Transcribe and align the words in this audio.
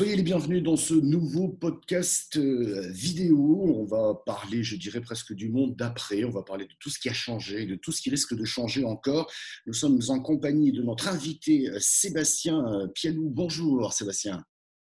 Soyez 0.00 0.16
les 0.16 0.22
bienvenus 0.22 0.62
dans 0.62 0.78
ce 0.78 0.94
nouveau 0.94 1.48
podcast 1.48 2.38
euh, 2.38 2.88
vidéo. 2.88 3.66
On 3.76 3.84
va 3.84 4.14
parler, 4.24 4.62
je 4.62 4.76
dirais 4.76 5.02
presque 5.02 5.34
du 5.34 5.50
monde 5.50 5.76
d'après. 5.76 6.24
On 6.24 6.30
va 6.30 6.42
parler 6.42 6.64
de 6.64 6.72
tout 6.80 6.88
ce 6.88 6.98
qui 6.98 7.10
a 7.10 7.12
changé, 7.12 7.66
de 7.66 7.74
tout 7.74 7.92
ce 7.92 8.00
qui 8.00 8.08
risque 8.08 8.34
de 8.34 8.46
changer 8.46 8.82
encore. 8.82 9.30
Nous 9.66 9.74
sommes 9.74 10.00
en 10.08 10.18
compagnie 10.20 10.72
de 10.72 10.82
notre 10.82 11.08
invité 11.08 11.68
euh, 11.68 11.76
Sébastien 11.80 12.64
euh, 12.66 12.88
Pialou. 12.88 13.28
Bonjour 13.28 13.92
Sébastien. 13.92 14.42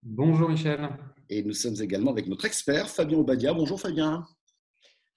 Bonjour 0.02 0.50
Michel. 0.50 0.90
Et 1.30 1.44
nous 1.44 1.54
sommes 1.54 1.80
également 1.80 2.10
avec 2.10 2.26
notre 2.26 2.46
expert 2.46 2.90
Fabien 2.90 3.20
Obadia. 3.20 3.54
Bonjour 3.54 3.80
Fabien. 3.80 4.26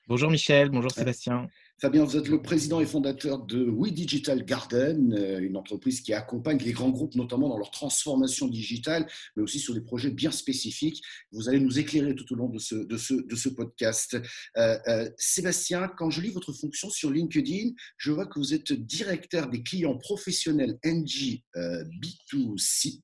Bonjour 0.07 0.31
Michel, 0.31 0.69
bonjour 0.69 0.91
Sébastien. 0.91 1.47
Fabien, 1.81 2.03
vous 2.03 2.17
êtes 2.17 2.27
le 2.27 2.43
président 2.43 2.81
et 2.81 2.87
fondateur 2.87 3.39
de 3.39 3.63
We 3.63 3.93
Digital 3.93 4.45
Garden, 4.45 5.15
euh, 5.15 5.39
une 5.39 5.57
entreprise 5.57 6.01
qui 6.01 6.13
accompagne 6.13 6.59
les 6.59 6.73
grands 6.73 6.91
groupes, 6.91 7.15
notamment 7.15 7.49
dans 7.49 7.57
leur 7.57 7.71
transformation 7.71 8.49
digitale, 8.49 9.07
mais 9.37 9.45
aussi 9.45 9.61
sur 9.61 9.75
des 9.75 9.81
projets 9.81 10.11
bien 10.11 10.33
spécifiques. 10.33 11.01
Vous 11.31 11.49
allez 11.49 11.61
nous 11.61 11.79
éclairer 11.79 12.17
tout 12.17 12.33
au 12.33 12.37
long 12.37 12.49
de 12.49 12.59
ce, 12.59 13.49
podcast. 13.51 14.19
Euh, 14.57 14.77
euh, 14.89 15.09
Sébastien, 15.19 15.89
quand 15.97 16.11
je 16.11 16.21
lis 16.21 16.31
votre 16.31 16.53
fonction 16.53 16.91
sur 16.91 17.13
LinkedIn, 17.13 17.71
je 17.97 18.11
vois 18.11 18.27
que 18.27 18.41
vous 18.41 18.55
êtes 18.55 18.73
directeur 18.73 19.49
des 19.49 19.63
clients 19.63 19.97
professionnels 19.97 20.81
NG 20.85 21.45
B2C. 21.55 23.03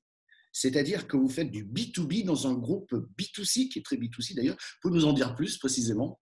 C'est-à-dire 0.51 1.07
que 1.07 1.15
vous 1.15 1.29
faites 1.29 1.49
du 1.49 1.63
B2B 1.63 2.25
dans 2.25 2.47
un 2.47 2.55
groupe 2.55 2.93
B2C, 3.17 3.69
qui 3.69 3.79
est 3.79 3.83
très 3.83 3.95
B2C 3.95 4.35
d'ailleurs. 4.35 4.57
Vous 4.59 4.89
pouvez 4.89 4.99
nous 4.99 5.05
en 5.05 5.13
dire 5.13 5.33
plus 5.33 5.57
précisément? 5.57 6.19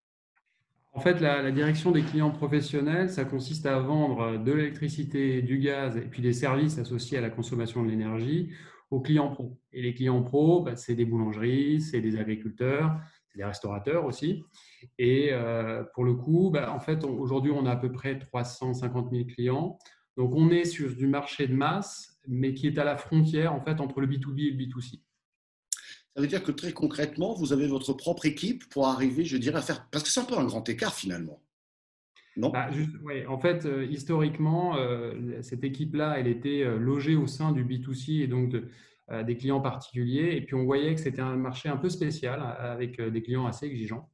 En 0.96 1.00
fait, 1.00 1.20
la, 1.20 1.52
direction 1.52 1.92
des 1.92 2.04
clients 2.04 2.30
professionnels, 2.30 3.10
ça 3.10 3.26
consiste 3.26 3.66
à 3.66 3.80
vendre 3.80 4.38
de 4.38 4.52
l'électricité, 4.52 5.42
du 5.42 5.58
gaz 5.58 5.98
et 5.98 6.02
puis 6.02 6.22
des 6.22 6.34
services 6.34 6.78
associés 6.78 7.18
à 7.18 7.22
la 7.22 7.32
consommation 7.32 7.84
de 7.84 7.90
l'énergie 7.90 8.52
aux 8.92 9.02
clients 9.02 9.30
pro. 9.30 9.58
Et 9.72 9.82
les 9.82 9.96
clients 9.96 10.22
pro, 10.22 10.62
bah, 10.62 10.76
c'est 10.76 10.94
des 10.94 11.06
boulangeries, 11.06 11.82
c'est 11.82 12.00
des 12.00 12.18
agriculteurs, 12.18 12.96
c'est 13.28 13.40
des 13.40 13.44
restaurateurs 13.44 14.06
aussi. 14.06 14.44
Et 15.00 15.30
euh, 15.32 15.84
pour 15.96 16.04
le 16.04 16.14
coup, 16.14 16.52
bah, 16.54 16.72
en 16.72 16.80
fait, 16.80 17.04
aujourd'hui, 17.04 17.52
on 17.52 17.66
a 17.66 17.72
à 17.72 17.76
peu 17.76 17.92
près 17.92 18.20
350 18.20 19.10
000 19.12 19.26
clients. 19.26 19.80
Donc, 20.16 20.36
on 20.36 20.52
est 20.52 20.66
sur 20.66 20.96
du 20.96 21.08
marché 21.08 21.48
de 21.48 21.56
masse, 21.56 22.20
mais 22.28 22.54
qui 22.54 22.68
est 22.68 22.78
à 22.78 22.84
la 22.84 22.98
frontière 22.98 23.54
en 23.54 23.62
fait 23.62 23.82
entre 23.82 24.00
le 24.00 24.06
B2B 24.06 24.48
et 24.48 24.52
le 24.52 24.58
B2C. 24.58 25.02
Ça 26.16 26.22
veut 26.22 26.28
dire 26.28 26.44
que 26.44 26.52
très 26.52 26.74
concrètement, 26.74 27.34
vous 27.34 27.54
avez 27.54 27.68
votre 27.68 27.94
propre 27.94 28.26
équipe 28.26 28.70
pour 28.70 28.88
arriver, 28.88 29.26
je 29.26 29.38
dirais, 29.38 29.58
à 29.58 29.62
faire. 29.62 29.88
Parce 29.90 30.04
que 30.04 30.10
c'est 30.10 30.20
un 30.20 30.26
peu 30.26 30.38
un 30.38 30.46
grand 30.46 30.68
écart 30.70 30.94
finalement. 30.94 31.42
Non? 32.36 32.50
Bah, 32.50 32.70
en 33.28 33.38
fait, 33.38 33.66
euh, 33.66 33.86
historiquement, 33.86 34.78
euh, 34.78 35.42
cette 35.42 35.64
équipe-là, 35.64 36.16
elle 36.20 36.28
était 36.28 36.64
euh, 36.64 36.78
logée 36.78 37.16
au 37.16 37.28
sein 37.28 37.52
du 37.52 37.64
B2C 37.64 38.22
et 38.22 38.28
donc 38.28 38.56
des 39.26 39.36
clients 39.36 39.60
particuliers. 39.60 40.36
Et 40.36 40.42
puis, 40.42 40.56
on 40.56 40.64
voyait 40.64 40.96
que 40.96 41.02
c'était 41.02 41.22
un 41.22 41.36
marché 41.36 41.70
un 41.70 41.78
peu 41.78 41.90
spécial 41.90 42.42
avec 42.58 43.00
des 43.00 43.22
clients 43.22 43.46
assez 43.46 43.66
exigeants. 43.68 44.10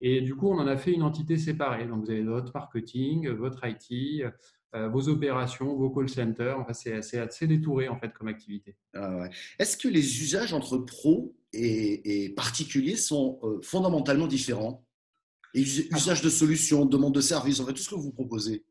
Et 0.00 0.22
du 0.22 0.36
coup, 0.36 0.48
on 0.48 0.58
en 0.58 0.66
a 0.66 0.76
fait 0.76 0.92
une 0.92 1.02
entité 1.02 1.36
séparée. 1.36 1.86
Donc, 1.86 2.04
vous 2.04 2.10
avez 2.10 2.22
votre 2.22 2.52
marketing, 2.54 3.28
votre 3.30 3.66
IT, 3.66 4.22
vos 4.72 5.08
opérations, 5.08 5.76
vos 5.76 5.90
call 5.90 6.08
centers. 6.08 6.58
Enfin, 6.58 6.72
c'est 6.72 7.18
assez, 7.18 7.46
détouré 7.46 7.88
en 7.88 7.98
fait 7.98 8.12
comme 8.14 8.28
activité. 8.28 8.76
Ah 8.94 9.28
Est-ce 9.58 9.76
que 9.76 9.88
les 9.88 10.22
usages 10.22 10.54
entre 10.54 10.78
pros 10.78 11.36
et, 11.52 12.32
particuliers 12.36 12.96
sont 12.96 13.38
euh, 13.42 13.60
fondamentalement 13.62 14.26
différents 14.26 14.84
et 15.54 15.62
Usage 15.62 16.20
de 16.20 16.28
solutions, 16.28 16.84
demande 16.84 17.14
de 17.14 17.20
services, 17.20 17.60
en 17.60 17.66
fait, 17.66 17.72
tout 17.72 17.82
ce 17.82 17.90
que 17.90 17.94
vous 17.94 18.12
proposez 18.12 18.64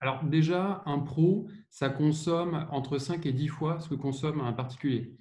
alors 0.00 0.22
déjà, 0.24 0.82
un 0.84 0.98
pro, 0.98 1.48
ça 1.70 1.88
consomme 1.88 2.66
entre 2.70 2.98
5 2.98 3.24
et 3.24 3.32
10 3.32 3.48
fois 3.48 3.80
ce 3.80 3.88
que 3.88 3.94
consomme 3.94 4.42
un 4.42 4.52
particulier. 4.52 5.16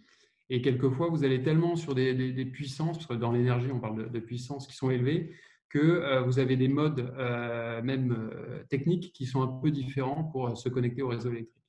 Et 0.49 0.61
quelquefois, 0.61 1.07
vous 1.09 1.23
allez 1.23 1.41
tellement 1.41 1.75
sur 1.75 1.95
des, 1.95 2.45
puissances, 2.45 2.97
parce 2.97 3.07
que 3.07 3.13
dans 3.13 3.31
l'énergie, 3.31 3.71
on 3.71 3.79
parle 3.79 4.11
de, 4.11 4.19
puissances 4.19 4.67
qui 4.67 4.75
sont 4.75 4.89
élevées, 4.89 5.33
que 5.69 5.79
euh, 5.79 6.21
vous 6.21 6.39
avez 6.39 6.57
des 6.57 6.67
modes 6.67 6.99
euh, 7.17 7.81
même 7.83 8.29
techniques 8.69 9.13
qui 9.13 9.25
sont 9.25 9.41
un 9.41 9.47
peu 9.47 9.71
différents 9.71 10.25
pour 10.25 10.57
se 10.57 10.67
connecter 10.67 11.01
au 11.01 11.07
réseau 11.07 11.31
électrique. 11.31 11.64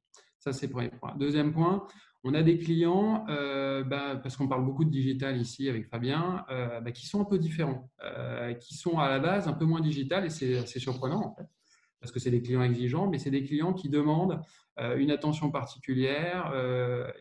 Ça, 0.46 0.52
c'est 0.52 0.68
premier 0.68 0.90
point. 0.90 1.12
Deuxième 1.18 1.52
point, 1.52 1.84
on 2.22 2.32
a 2.32 2.40
des 2.40 2.56
clients, 2.56 3.24
bah, 3.26 4.14
parce 4.22 4.36
qu'on 4.36 4.46
parle 4.46 4.64
beaucoup 4.64 4.84
de 4.84 4.90
digital 4.90 5.36
ici 5.36 5.68
avec 5.68 5.88
Fabien, 5.88 6.44
bah, 6.48 6.92
qui 6.92 7.04
sont 7.04 7.20
un 7.20 7.24
peu 7.24 7.36
différents, 7.36 7.90
qui 8.60 8.76
sont 8.76 9.00
à 9.00 9.08
la 9.08 9.18
base 9.18 9.48
un 9.48 9.54
peu 9.54 9.64
moins 9.64 9.80
digital 9.80 10.24
et 10.24 10.30
c'est 10.30 10.78
surprenant 10.78 11.26
en 11.26 11.34
fait, 11.34 11.48
parce 12.00 12.12
que 12.12 12.20
c'est 12.20 12.30
des 12.30 12.42
clients 12.42 12.62
exigeants, 12.62 13.08
mais 13.08 13.18
c'est 13.18 13.32
des 13.32 13.42
clients 13.42 13.72
qui 13.72 13.88
demandent 13.88 14.40
une 14.96 15.10
attention 15.10 15.50
particulière. 15.50 16.52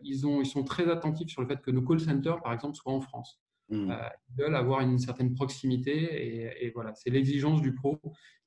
ils, 0.04 0.28
ont, 0.28 0.40
ils 0.40 0.46
sont 0.46 0.64
très 0.64 0.88
attentifs 0.88 1.30
sur 1.30 1.42
le 1.42 1.48
fait 1.48 1.60
que 1.64 1.72
nos 1.72 1.82
call 1.82 2.00
centers, 2.00 2.44
par 2.44 2.54
exemple, 2.54 2.76
soient 2.76 2.94
en 2.94 3.02
France. 3.02 3.42
Mmh. 3.70 3.90
Euh, 3.90 4.10
ils 4.30 4.44
veulent 4.44 4.56
avoir 4.56 4.82
une 4.82 5.00
certaine 5.00 5.34
proximité 5.34 6.64
et, 6.64 6.70
voilà, 6.72 6.94
c'est 6.94 7.10
l'exigence 7.10 7.62
du 7.62 7.74
pro 7.74 8.00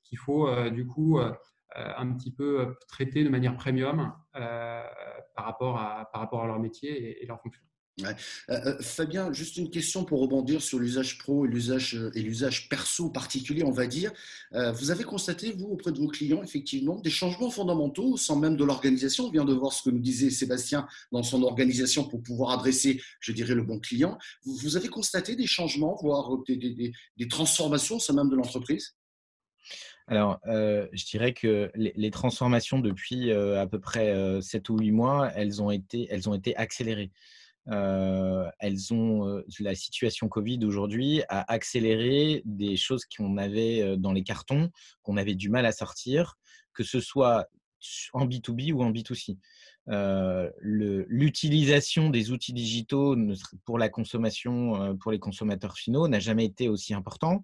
qu'il 0.03 0.17
faut 0.17 0.47
euh, 0.47 0.69
du 0.69 0.87
coup 0.87 1.19
euh, 1.19 1.33
un 1.75 2.13
petit 2.13 2.31
peu 2.31 2.75
traiter 2.87 3.23
de 3.23 3.29
manière 3.29 3.55
premium 3.55 4.13
par, 4.33 5.45
rapport 5.45 5.77
à, 5.77 6.09
par 6.11 6.21
rapport 6.21 6.43
à 6.43 6.47
leur 6.47 6.59
métier 6.59 7.21
et 7.21 7.25
leur 7.25 7.41
fonction. 7.41 7.61
Euh, 8.05 8.13
euh, 8.49 8.77
Fabien, 8.81 9.31
juste 9.33 9.57
une 9.57 9.69
question 9.69 10.03
pour 10.03 10.21
rebondir 10.21 10.61
sur 10.61 10.79
l'usage 10.79 11.17
pro 11.17 11.45
et 11.45 11.49
l'usage 11.49 11.95
euh, 11.95 12.11
et 12.15 12.21
l'usage 12.21 12.69
perso 12.69 13.09
particulier, 13.09 13.63
on 13.63 13.71
va 13.71 13.87
dire. 13.87 14.11
vous 14.51 14.91
avez 14.91 15.03
constaté, 15.03 15.51
vous, 15.51 15.67
auprès 15.67 15.91
de 15.91 15.99
vos 15.99 16.07
clients, 16.07 16.43
effectivement, 16.43 16.99
des 16.99 17.09
changements 17.09 17.49
fondamentaux, 17.49 18.17
sans 18.17 18.35
même 18.35 18.55
de 18.55 18.63
l'organisation. 18.63 19.25
On 19.25 19.31
vient 19.31 19.45
de 19.45 19.53
voir 19.53 19.73
ce 19.73 19.83
que 19.83 19.89
nous 19.89 19.99
disait 19.99 20.29
Sébastien 20.29 20.87
dans 21.11 21.23
son 21.23 21.43
organisation 21.43 22.07
pour 22.07 22.21
pouvoir 22.21 22.51
adresser, 22.51 23.01
je 23.19 23.31
dirais, 23.31 23.55
le 23.55 23.63
bon 23.63 23.79
client. 23.79 24.17
Vous, 24.45 24.77
avez 24.77 24.87
constaté 24.87 25.35
des 25.35 25.47
changements, 25.47 25.97
voire 26.01 26.29
des, 26.47 27.27
transformations, 27.29 27.99
sans 27.99 28.13
même 28.13 28.29
de 28.29 28.35
l'entreprise? 28.35 28.95
Alors, 30.09 30.39
je 30.45 31.05
dirais 31.05 31.33
que 31.33 31.71
les, 31.75 32.11
transformations 32.11 32.79
depuis 32.79 33.31
à 33.31 33.67
peu 33.67 33.79
près 33.79 34.41
7 34.41 34.69
ou 34.69 34.77
8 34.79 34.91
mois, 34.91 35.31
elles 35.35 35.61
ont 35.61 35.71
été, 35.71 36.07
elles 36.09 36.27
ont 36.27 36.33
été 36.33 36.55
accélérées. 36.57 37.11
Euh, 37.71 38.49
elles 38.59 38.93
ont 38.93 39.27
euh, 39.27 39.45
la 39.59 39.75
situation 39.75 40.27
Covid 40.27 40.59
aujourd'hui 40.65 41.21
a 41.29 41.51
accéléré 41.51 42.41
des 42.45 42.77
choses 42.77 43.05
qu'on 43.05 43.37
avait 43.37 43.81
euh, 43.81 43.95
dans 43.95 44.11
les 44.11 44.23
cartons, 44.23 44.71
qu'on 45.03 45.17
avait 45.17 45.35
du 45.35 45.49
mal 45.49 45.65
à 45.65 45.71
sortir, 45.71 46.37
que 46.73 46.83
ce 46.83 46.99
soit 46.99 47.47
en 48.13 48.25
B2B 48.25 48.73
ou 48.73 48.81
en 48.81 48.91
B2C. 48.91 49.37
L'utilisation 50.59 52.09
des 52.09 52.31
outils 52.31 52.53
digitaux 52.53 53.15
pour 53.65 53.79
la 53.79 53.89
consommation, 53.89 54.95
pour 54.97 55.11
les 55.11 55.19
consommateurs 55.19 55.75
finaux, 55.75 56.07
n'a 56.07 56.19
jamais 56.19 56.45
été 56.45 56.69
aussi 56.69 56.93
important. 56.93 57.43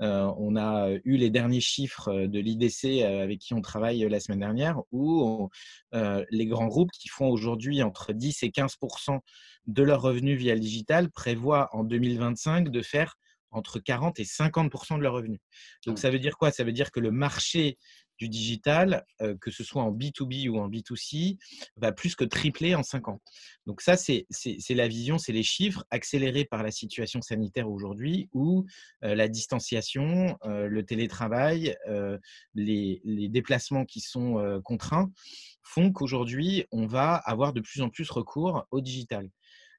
on 0.00 0.56
a 0.56 0.90
eu 1.04 1.16
les 1.16 1.30
derniers 1.30 1.60
chiffres 1.60 2.26
de 2.26 2.38
l'IDC 2.38 3.02
avec 3.02 3.38
qui 3.38 3.54
on 3.54 3.60
travaille 3.60 4.08
la 4.08 4.20
semaine 4.20 4.40
dernière, 4.40 4.80
où 4.90 5.48
les 5.92 6.46
grands 6.46 6.68
groupes 6.68 6.90
qui 6.92 7.08
font 7.08 7.28
aujourd'hui 7.28 7.82
entre 7.82 8.12
10 8.12 8.42
et 8.42 8.48
15% 8.48 9.20
de 9.66 9.82
leurs 9.82 10.02
revenus 10.02 10.38
via 10.38 10.54
le 10.54 10.60
digital 10.60 11.10
prévoient 11.10 11.68
en 11.72 11.84
2025 11.84 12.70
de 12.70 12.82
faire 12.82 13.14
entre 13.54 13.78
40 13.78 14.18
et 14.18 14.24
50% 14.24 14.96
de 14.96 15.02
leurs 15.02 15.12
revenus. 15.12 15.40
Donc, 15.86 15.98
ça 15.98 16.10
veut 16.10 16.18
dire 16.18 16.38
quoi? 16.38 16.50
Ça 16.50 16.64
veut 16.64 16.72
dire 16.72 16.90
que 16.90 17.00
le 17.00 17.10
marché 17.10 17.76
du 18.22 18.28
digital, 18.28 19.04
euh, 19.20 19.36
que 19.40 19.50
ce 19.50 19.64
soit 19.64 19.82
en 19.82 19.90
B2B 19.90 20.48
ou 20.48 20.58
en 20.58 20.68
B2C, 20.68 21.38
va 21.76 21.90
plus 21.90 22.14
que 22.14 22.24
tripler 22.24 22.76
en 22.76 22.84
5 22.84 23.08
ans. 23.08 23.20
Donc 23.66 23.80
ça, 23.80 23.96
c'est 23.96 24.26
la 24.70 24.86
vision, 24.86 25.18
c'est 25.18 25.32
les 25.32 25.42
chiffres 25.42 25.84
accélérés 25.90 26.44
par 26.44 26.62
la 26.62 26.70
situation 26.70 27.20
sanitaire 27.20 27.68
aujourd'hui 27.68 28.28
où 28.32 28.64
euh, 29.02 29.16
la 29.16 29.26
distanciation, 29.26 30.38
euh, 30.44 30.68
le 30.68 30.84
télétravail, 30.84 31.76
les, 32.54 33.00
les, 33.04 33.28
déplacements 33.28 33.84
qui 33.84 34.00
sont 34.00 34.60
contraints 34.64 35.10
font 35.62 35.92
qu'aujourd'hui, 35.92 36.66
on 36.70 36.86
va 36.86 37.14
avoir 37.14 37.52
de 37.52 37.60
plus 37.60 37.80
en 37.80 37.88
plus 37.88 38.08
recours 38.10 38.66
au 38.70 38.80
digital 38.80 39.28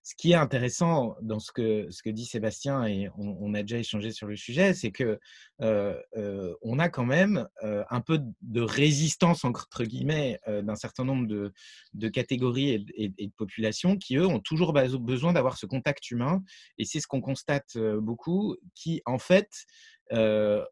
ce 0.03 0.15
qui 0.15 0.33
est 0.33 0.35
intéressant 0.35 1.15
dans 1.21 1.39
ce 1.39 1.53
que, 1.53 1.87
ce 1.89 2.03
que 2.03 2.09
dit 2.09 2.25
Sébastien, 2.25 2.85
et 2.85 3.09
on, 3.17 3.53
a 3.53 3.61
déjà 3.61 3.77
échangé 3.77 4.11
sur 4.11 4.27
le 4.27 4.35
sujet, 4.35 4.73
c'est 4.73 4.91
que 4.91 5.17
euh, 5.61 5.97
euh, 6.17 6.53
on 6.61 6.77
a 6.77 6.89
quand 6.89 7.05
même 7.05 7.47
euh, 7.63 7.85
un 7.89 8.01
peu 8.01 8.19
de 8.41 8.61
résistance, 8.61 9.45
entre 9.45 9.85
guillemets, 9.85 10.39
d'un 10.45 10.75
certain 10.75 11.05
nombre 11.05 11.25
de, 11.25 11.53
de 11.93 12.07
catégories 12.09 12.85
et, 12.95 13.09
de 13.09 13.31
populations 13.37 13.95
qui, 13.95 14.17
eux, 14.17 14.27
ont 14.27 14.41
toujours 14.41 14.73
besoin 14.73 15.31
d'avoir 15.31 15.57
ce 15.57 15.65
contact 15.65 16.11
humain. 16.11 16.43
Et 16.77 16.83
c'est 16.83 16.99
ce 16.99 17.07
qu'on 17.07 17.21
constate 17.21 17.77
beaucoup, 17.77 18.57
qui, 18.75 19.01
en 19.05 19.19
fait, 19.19 19.49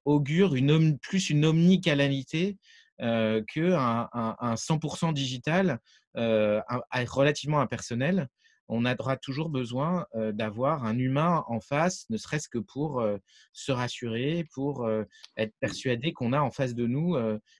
augure 0.03 0.55
plus 1.01 1.29
une 1.29 1.45
omnicanalité 1.45 2.57
qu'un 2.99 4.09
un, 4.13 4.35
un 4.39 4.55
100% 4.55 5.13
digital 5.13 5.79
relativement 6.15 7.61
impersonnel 7.61 8.27
on 8.71 8.85
aura 8.85 9.17
toujours 9.17 9.49
besoin 9.49 10.05
d'avoir 10.15 10.85
un 10.85 10.97
humain 10.97 11.43
en 11.47 11.59
face, 11.59 12.09
ne 12.09 12.15
serait-ce 12.15 12.47
que 12.47 12.57
pour 12.57 13.05
se 13.51 13.71
rassurer, 13.73 14.45
pour 14.53 14.89
être 15.35 15.53
persuadé 15.59 16.13
qu'on 16.13 16.31
a 16.31 16.39
en 16.39 16.51
face 16.51 16.73
de 16.73 16.87
nous 16.87 17.17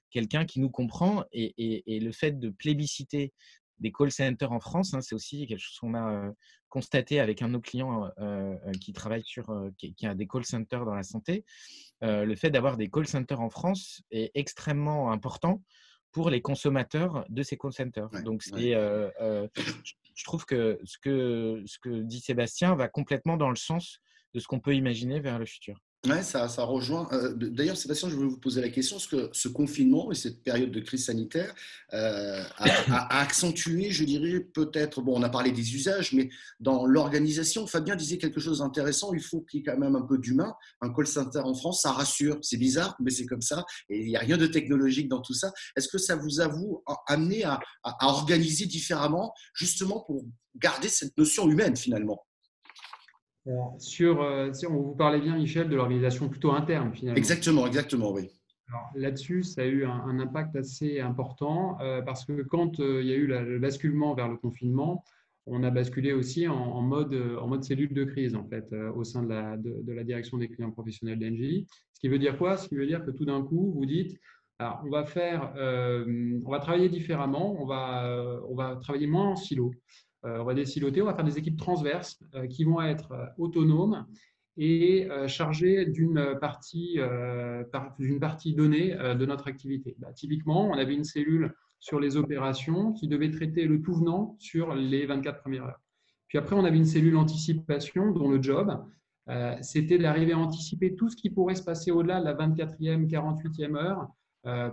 quelqu'un 0.09 0.45
qui 0.45 0.61
nous 0.61 0.69
comprend. 0.69 1.25
Et, 1.33 1.99
le 1.99 2.11
fait 2.13 2.39
de 2.39 2.49
plébisciter 2.49 3.33
des 3.79 3.91
call 3.91 4.11
centers 4.11 4.53
en 4.53 4.61
France. 4.61 4.93
Hein. 4.93 5.01
C'est 5.01 5.15
aussi 5.15 5.47
quelque 5.47 5.59
chose 5.59 5.77
qu'on 5.79 5.95
a 5.95 6.31
constaté 6.69 7.19
avec 7.19 7.41
un 7.41 7.47
de 7.49 7.53
nos 7.53 7.61
clients 7.61 8.09
qui 8.79 8.93
travaille 8.93 9.23
sur, 9.25 9.53
qui, 9.77 10.05
a 10.05 10.15
des 10.15 10.27
call 10.27 10.45
centers 10.45 10.85
dans 10.85 10.95
la 10.95 11.03
santé. 11.03 11.43
le 12.01 12.35
fait 12.35 12.51
d'avoir 12.51 12.77
des 12.77 12.89
call 12.89 13.05
centers 13.05 13.41
en 13.41 13.49
France 13.49 14.01
est 14.11 14.31
extrêmement 14.33 15.11
important 15.11 15.61
pour 16.11 16.29
les 16.29 16.41
consommateurs 16.41 17.25
de 17.29 17.43
ces 17.43 17.57
call 17.57 17.73
centers. 17.73 18.09
Donc, 18.23 18.43
c'est, 18.43 18.73
je 18.73 20.23
trouve 20.23 20.45
que 20.45 20.79
ce, 20.83 20.97
que 20.97 21.63
ce 21.65 21.79
que 21.79 22.01
dit 22.01 22.19
Sébastien 22.19 22.75
va 22.75 22.87
complètement 22.87 23.37
dans 23.37 23.49
le 23.49 23.55
sens 23.55 23.99
de 24.33 24.39
ce 24.39 24.47
qu'on 24.47 24.59
peut 24.59 24.75
imaginer 24.75 25.19
vers 25.19 25.39
le 25.39 25.45
futur. 25.45 25.79
Oui, 26.07 26.23
ça, 26.23 26.49
ça 26.49 26.63
rejoint. 26.63 27.07
Euh, 27.11 27.31
d'ailleurs, 27.35 27.77
Sébastien, 27.77 28.09
je 28.09 28.15
voulais 28.15 28.29
vous 28.29 28.39
poser 28.39 28.59
la 28.59 28.69
question 28.69 28.97
est-ce 28.97 29.07
que 29.07 29.29
ce 29.33 29.47
confinement 29.47 30.11
et 30.11 30.15
cette 30.15 30.41
période 30.41 30.71
de 30.71 30.79
crise 30.79 31.05
sanitaire 31.05 31.53
euh, 31.93 32.43
a, 32.57 33.19
accentué, 33.19 33.91
je 33.91 34.03
dirais, 34.03 34.39
peut-être, 34.39 35.03
bon, 35.03 35.19
on 35.19 35.21
a 35.21 35.29
parlé 35.29 35.51
des 35.51 35.75
usages, 35.75 36.13
mais 36.13 36.29
dans 36.59 36.87
l'organisation, 36.87 37.67
Fabien 37.67 37.95
disait 37.95 38.17
quelque 38.17 38.39
chose 38.39 38.59
d'intéressant 38.59 39.13
il 39.13 39.21
faut 39.21 39.41
qu'il 39.41 39.59
y 39.59 39.61
ait 39.61 39.63
quand 39.63 39.77
même 39.77 39.95
un 39.95 40.01
peu 40.01 40.17
d'humain. 40.17 40.55
Un 40.81 40.91
call 40.91 41.05
center 41.05 41.41
en 41.41 41.53
France, 41.53 41.83
ça 41.83 41.91
rassure. 41.91 42.39
C'est 42.41 42.57
bizarre, 42.57 42.95
mais 42.99 43.11
c'est 43.11 43.27
comme 43.27 43.43
ça. 43.43 43.63
Et 43.87 43.99
il 43.99 44.07
n'y 44.07 44.17
a 44.17 44.21
rien 44.21 44.37
de 44.37 44.47
technologique 44.47 45.07
dans 45.07 45.21
tout 45.21 45.35
ça. 45.35 45.51
Est-ce 45.75 45.87
que 45.87 45.99
ça 45.99 46.15
vous 46.15 46.41
a 46.41 46.47
vous, 46.47 46.83
amené 47.05 47.43
à 47.43 47.59
organiser 48.01 48.65
différemment, 48.65 49.35
justement 49.53 50.03
pour 50.07 50.25
garder 50.55 50.87
cette 50.87 51.15
notion 51.15 51.47
humaine 51.47 51.77
finalement? 51.77 52.25
Sur, 53.79 54.21
euh, 54.21 54.51
on 54.69 54.81
vous 54.81 54.95
parlait 54.95 55.19
bien, 55.19 55.35
Michel, 55.35 55.69
de 55.69 55.75
l'organisation 55.75 56.29
plutôt 56.29 56.51
interne, 56.51 56.93
finalement. 56.93 57.17
Exactement, 57.17 57.67
exactement, 57.67 58.11
oui. 58.11 58.29
Là-dessus, 58.95 59.43
ça 59.43 59.63
a 59.63 59.65
eu 59.65 59.85
un, 59.85 60.19
impact 60.19 60.55
assez 60.55 61.01
important 61.01 61.77
euh, 61.81 62.01
parce 62.01 62.23
que 62.23 62.41
quand 62.43 62.79
euh, 62.79 63.01
il 63.01 63.09
y 63.09 63.11
a 63.11 63.17
eu 63.17 63.27
le 63.27 63.59
basculement 63.59 64.13
vers 64.13 64.29
le 64.29 64.37
confinement, 64.37 65.03
on 65.45 65.63
a 65.63 65.71
basculé 65.71 66.13
aussi 66.13 66.47
en, 66.47 66.81
mode, 66.81 67.13
en 67.41 67.47
mode 67.47 67.63
cellule 67.63 67.93
de 67.93 68.05
crise, 68.05 68.35
en 68.35 68.47
fait, 68.47 68.71
au 68.95 69.03
sein 69.03 69.23
de 69.23 69.29
la, 69.29 69.57
de, 69.57 69.91
la 69.91 70.03
direction 70.03 70.37
des 70.37 70.47
clients 70.47 70.71
professionnels 70.71 71.19
d'Engie. 71.19 71.65
Ce 71.93 71.99
qui 71.99 72.07
veut 72.07 72.19
dire 72.19 72.37
quoi? 72.37 72.57
Ce 72.57 72.69
qui 72.69 72.75
veut 72.75 72.85
dire 72.85 73.03
que 73.03 73.09
tout 73.09 73.25
d'un 73.25 73.41
coup, 73.41 73.73
vous 73.73 73.85
dites, 73.87 74.17
alors, 74.59 74.83
on 74.85 74.89
va 74.89 75.03
faire, 75.03 75.51
on 75.57 76.49
va 76.49 76.59
travailler 76.59 76.89
différemment, 76.89 77.59
on 77.59 77.65
va, 77.65 78.39
on 78.47 78.53
va 78.53 78.75
travailler 78.75 79.07
moins 79.07 79.29
en 79.29 79.35
silo. 79.35 79.71
Euh, 80.25 80.39
on 80.39 80.43
va 80.43 80.53
déciloter, 80.53 81.01
on 81.01 81.05
va 81.05 81.15
faire 81.15 81.25
des 81.25 81.37
équipes 81.37 81.57
transverses 81.57 82.19
euh, 82.35 82.45
qui 82.47 82.63
vont 82.63 82.81
être 82.81 83.11
euh, 83.11 83.25
autonomes 83.37 84.05
et 84.57 85.07
chargées 85.27 85.85
d'une 85.85 86.37
partie, 86.41 86.99
d'une 87.99 88.19
partie 88.19 88.53
donnée 88.53 88.93
de 88.93 89.25
notre 89.25 89.47
activité. 89.47 89.95
Bah, 89.97 90.11
typiquement, 90.11 90.69
on 90.69 90.73
avait 90.73 90.93
une 90.93 91.05
cellule 91.05 91.55
sur 91.79 92.01
les 92.01 92.17
opérations 92.17 92.91
qui 92.91 93.07
devait 93.07 93.31
traiter 93.31 93.63
le 93.63 93.81
tout 93.81 93.93
venant 93.93 94.35
sur 94.39 94.75
les 94.75 95.05
24 95.05 95.39
premières 95.39 95.63
heures. 95.63 95.79
Puis 96.27 96.37
après, 96.37 96.53
on 96.57 96.65
avait 96.65 96.77
une 96.77 96.85
cellule 96.85 97.15
anticipation 97.15 98.11
dont 98.11 98.29
le 98.29 98.41
job, 98.41 98.77
c'était 99.61 99.97
d'arriver 99.97 100.33
à 100.33 100.37
anticiper 100.37 100.95
tout 100.95 101.09
ce 101.09 101.15
qui 101.15 101.29
pourrait 101.29 101.55
se 101.55 101.63
passer 101.63 101.89
au-delà 101.89 102.19
de 102.19 102.25
la 102.25 102.33
24e, 102.33 103.09
48e 103.09 103.77
heure 103.77 104.01
euh, 104.01 104.05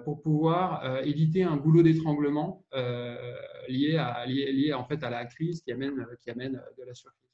pour 0.04 0.22
pouvoir 0.22 0.84
euh, 0.84 1.02
éviter 1.02 1.42
un 1.42 1.56
goulot 1.56 1.82
d'étranglement 1.82 2.64
euh, 2.74 3.16
lié, 3.68 3.96
à, 3.98 4.24
en 4.78 4.84
fait 4.84 5.02
à 5.04 5.10
la 5.10 5.26
crise 5.26 5.60
qui 5.60 5.72
amène, 5.72 5.94
de 5.96 6.84
la 6.86 6.94
surcrise. 6.94 7.30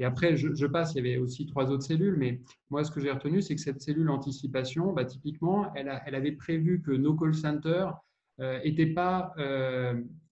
Et 0.00 0.04
après, 0.04 0.36
je, 0.36 0.66
passe, 0.66 0.94
il 0.94 0.98
y 0.98 1.00
avait 1.00 1.18
aussi 1.18 1.46
trois 1.46 1.70
autres 1.70 1.84
cellules, 1.84 2.16
mais 2.16 2.40
moi, 2.70 2.84
ce 2.84 2.90
que 2.90 3.00
j'ai 3.00 3.10
retenu, 3.10 3.42
c'est 3.42 3.56
que 3.56 3.60
cette 3.60 3.80
cellule 3.80 4.10
anticipation, 4.10 4.92
bah, 4.92 5.04
typiquement, 5.04 5.72
elle, 5.74 5.88
avait 5.88 6.32
prévu 6.32 6.82
que 6.82 6.92
nos 6.92 7.16
call 7.16 7.34
centers 7.34 7.96
n'étaient 8.38 8.94
pas 8.94 9.34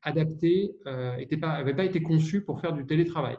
adaptés, 0.03 0.77
n'avaient 0.85 1.75
pas 1.75 1.85
été 1.85 2.01
conçus 2.01 2.45
pour 2.45 2.61
faire 2.61 2.75
du 2.75 2.87
télétravail. 2.87 3.39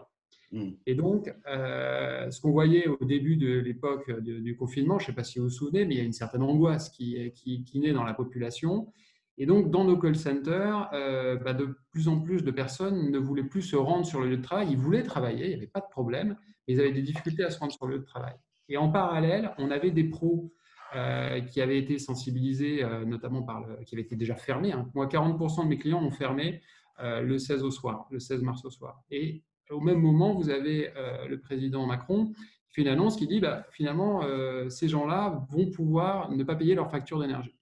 Mm. 0.51 0.69
Et 0.85 0.95
donc, 0.95 1.33
euh, 1.47 2.29
ce 2.31 2.41
qu'on 2.41 2.51
voyait 2.51 2.87
au 2.87 3.03
début 3.03 3.35
de 3.35 3.59
l'époque 3.59 4.11
du 4.19 4.55
confinement, 4.55 4.99
je 4.99 5.03
ne 5.03 5.07
sais 5.07 5.15
pas 5.15 5.23
si 5.23 5.39
vous 5.39 5.45
vous 5.45 5.51
souvenez, 5.51 5.85
mais 5.85 5.95
il 5.95 5.97
y 5.97 6.01
a 6.01 6.05
une 6.05 6.13
certaine 6.13 6.43
angoisse 6.43 6.89
qui, 6.89 7.33
naît 7.75 7.93
dans 7.93 8.03
la 8.03 8.13
population. 8.13 8.91
Et 9.37 9.45
donc, 9.45 9.69
dans 9.69 9.83
nos 9.83 9.97
call 9.97 10.15
centers, 10.15 10.89
euh, 10.93 11.35
bah, 11.35 11.53
de 11.53 11.77
plus 11.91 12.07
en 12.07 12.19
plus 12.19 12.43
de 12.43 12.51
personnes 12.51 13.11
ne 13.11 13.19
voulaient 13.19 13.43
plus 13.43 13.61
se 13.61 13.75
rendre 13.75 14.05
sur 14.05 14.21
le 14.21 14.29
lieu 14.29 14.37
de 14.37 14.41
travail. 14.41 14.69
Ils 14.71 14.77
voulaient 14.77 15.03
travailler, 15.03 15.45
il 15.45 15.49
n'y 15.49 15.55
avait 15.55 15.67
pas 15.67 15.81
de 15.81 15.89
problème, 15.91 16.35
mais 16.67 16.73
ils 16.73 16.79
avaient 16.79 16.91
des 16.91 17.03
difficultés 17.03 17.43
à 17.43 17.51
se 17.51 17.59
rendre 17.59 17.71
sur 17.71 17.85
le 17.85 17.95
lieu 17.95 17.99
de 17.99 18.05
travail. 18.05 18.33
Et 18.69 18.77
en 18.77 18.89
parallèle, 18.89 19.53
on 19.59 19.69
avait 19.69 19.91
des 19.91 20.05
pros 20.05 20.51
euh, 20.95 21.41
qui 21.41 21.61
avaient 21.61 21.77
été 21.77 21.99
sensibilisés, 21.99 22.83
notamment 23.05 23.43
par 23.43 23.65
le, 23.65 23.83
qui 23.83 23.95
avaient 23.95 24.03
été 24.03 24.15
déjà 24.15 24.35
fermés. 24.35 24.71
Hein. 24.71 24.89
Moi, 24.95 25.05
40% 25.05 25.65
de 25.65 25.69
mes 25.69 25.77
clients 25.77 26.03
ont 26.03 26.11
fermé 26.11 26.61
le 26.99 27.37
16 27.37 27.61
au 27.61 27.69
soir, 27.69 28.07
le 28.09 28.19
16 28.19 28.41
mars 28.41 28.65
au 28.65 28.71
soir. 28.71 29.03
Et 29.11 29.43
au 29.69 29.79
même 29.79 29.99
moment, 29.99 30.33
vous 30.33 30.49
avez 30.49 30.89
euh, 30.95 31.27
le 31.27 31.39
président 31.39 31.85
Macron 31.85 32.33
qui 32.67 32.75
fait 32.75 32.81
une 32.81 32.87
annonce 32.87 33.15
qui 33.15 33.27
dit 33.27 33.39
bah, 33.39 33.65
finalement, 33.71 34.23
euh, 34.23 34.69
ces 34.69 34.87
gens-là 34.87 35.45
vont 35.49 35.69
pouvoir 35.69 36.31
ne 36.31 36.43
pas 36.43 36.55
payer 36.55 36.75
leur 36.75 36.89
facture 36.89 37.19
d'énergie. 37.19 37.57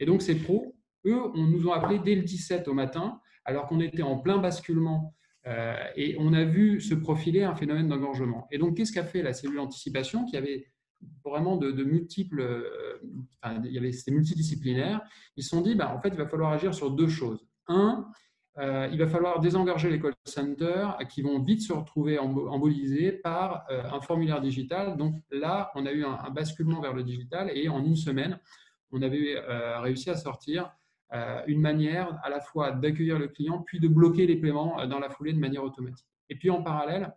Et 0.00 0.06
donc, 0.06 0.22
ces 0.22 0.36
pros, 0.36 0.76
eux, 1.06 1.20
on 1.34 1.44
nous 1.44 1.68
ont 1.68 1.72
appelés 1.72 1.98
dès 1.98 2.14
le 2.14 2.22
17 2.22 2.68
au 2.68 2.74
matin, 2.74 3.20
alors 3.44 3.66
qu'on 3.66 3.80
était 3.80 4.02
en 4.02 4.18
plein 4.18 4.38
basculement 4.38 5.14
euh, 5.46 5.76
et 5.96 6.16
on 6.18 6.32
a 6.32 6.44
vu 6.44 6.80
se 6.80 6.94
profiler 6.94 7.42
un 7.42 7.54
phénomène 7.54 7.88
d'engorgement. 7.88 8.46
Et 8.50 8.58
donc, 8.58 8.76
qu'est-ce 8.76 8.92
qu'a 8.92 9.04
fait 9.04 9.22
la 9.22 9.32
cellule 9.32 9.60
anticipation 9.60 10.24
qui 10.24 10.36
avait 10.36 10.66
vraiment 11.24 11.56
de, 11.56 11.70
multiples, 11.84 12.44
c'était 13.92 14.10
multidisciplinaire. 14.10 15.00
Ils 15.36 15.44
se 15.44 15.50
sont 15.50 15.60
dit, 15.60 15.76
bah, 15.76 15.94
en 15.94 16.00
fait, 16.00 16.08
il 16.08 16.16
va 16.16 16.26
falloir 16.26 16.52
agir 16.52 16.74
sur 16.74 16.90
deux 16.90 17.08
choses. 17.08 17.46
Un, 17.68 18.10
euh, 18.58 18.88
il 18.90 18.98
va 18.98 19.06
falloir 19.06 19.38
désengorger 19.40 19.88
les 19.88 20.00
call 20.00 20.14
centers 20.24 20.98
qui 21.08 21.22
vont 21.22 21.40
vite 21.40 21.62
se 21.62 21.72
retrouver 21.72 22.18
embolisés 22.18 23.12
par 23.12 23.64
euh, 23.70 23.82
un 23.92 24.00
formulaire 24.00 24.40
digital. 24.40 24.96
Donc 24.96 25.14
là, 25.30 25.70
on 25.76 25.86
a 25.86 25.92
eu 25.92 26.04
un, 26.04 26.30
basculement 26.30 26.80
vers 26.80 26.92
le 26.92 27.04
digital 27.04 27.50
et 27.54 27.68
en 27.68 27.84
une 27.84 27.96
semaine, 27.96 28.40
on 28.90 29.00
avait 29.02 29.36
euh, 29.36 29.80
réussi 29.80 30.10
à 30.10 30.16
sortir 30.16 30.72
une 31.46 31.62
manière 31.62 32.20
à 32.22 32.28
la 32.28 32.38
fois 32.38 32.70
d'accueillir 32.70 33.18
le 33.18 33.28
client 33.28 33.62
puis 33.66 33.80
de 33.80 33.88
bloquer 33.88 34.26
les 34.26 34.36
paiements 34.36 34.86
dans 34.86 34.98
la 34.98 35.08
foulée 35.08 35.32
de 35.32 35.38
manière 35.38 35.64
automatique. 35.64 36.06
Et 36.28 36.34
puis 36.34 36.50
en 36.50 36.62
parallèle, 36.62 37.14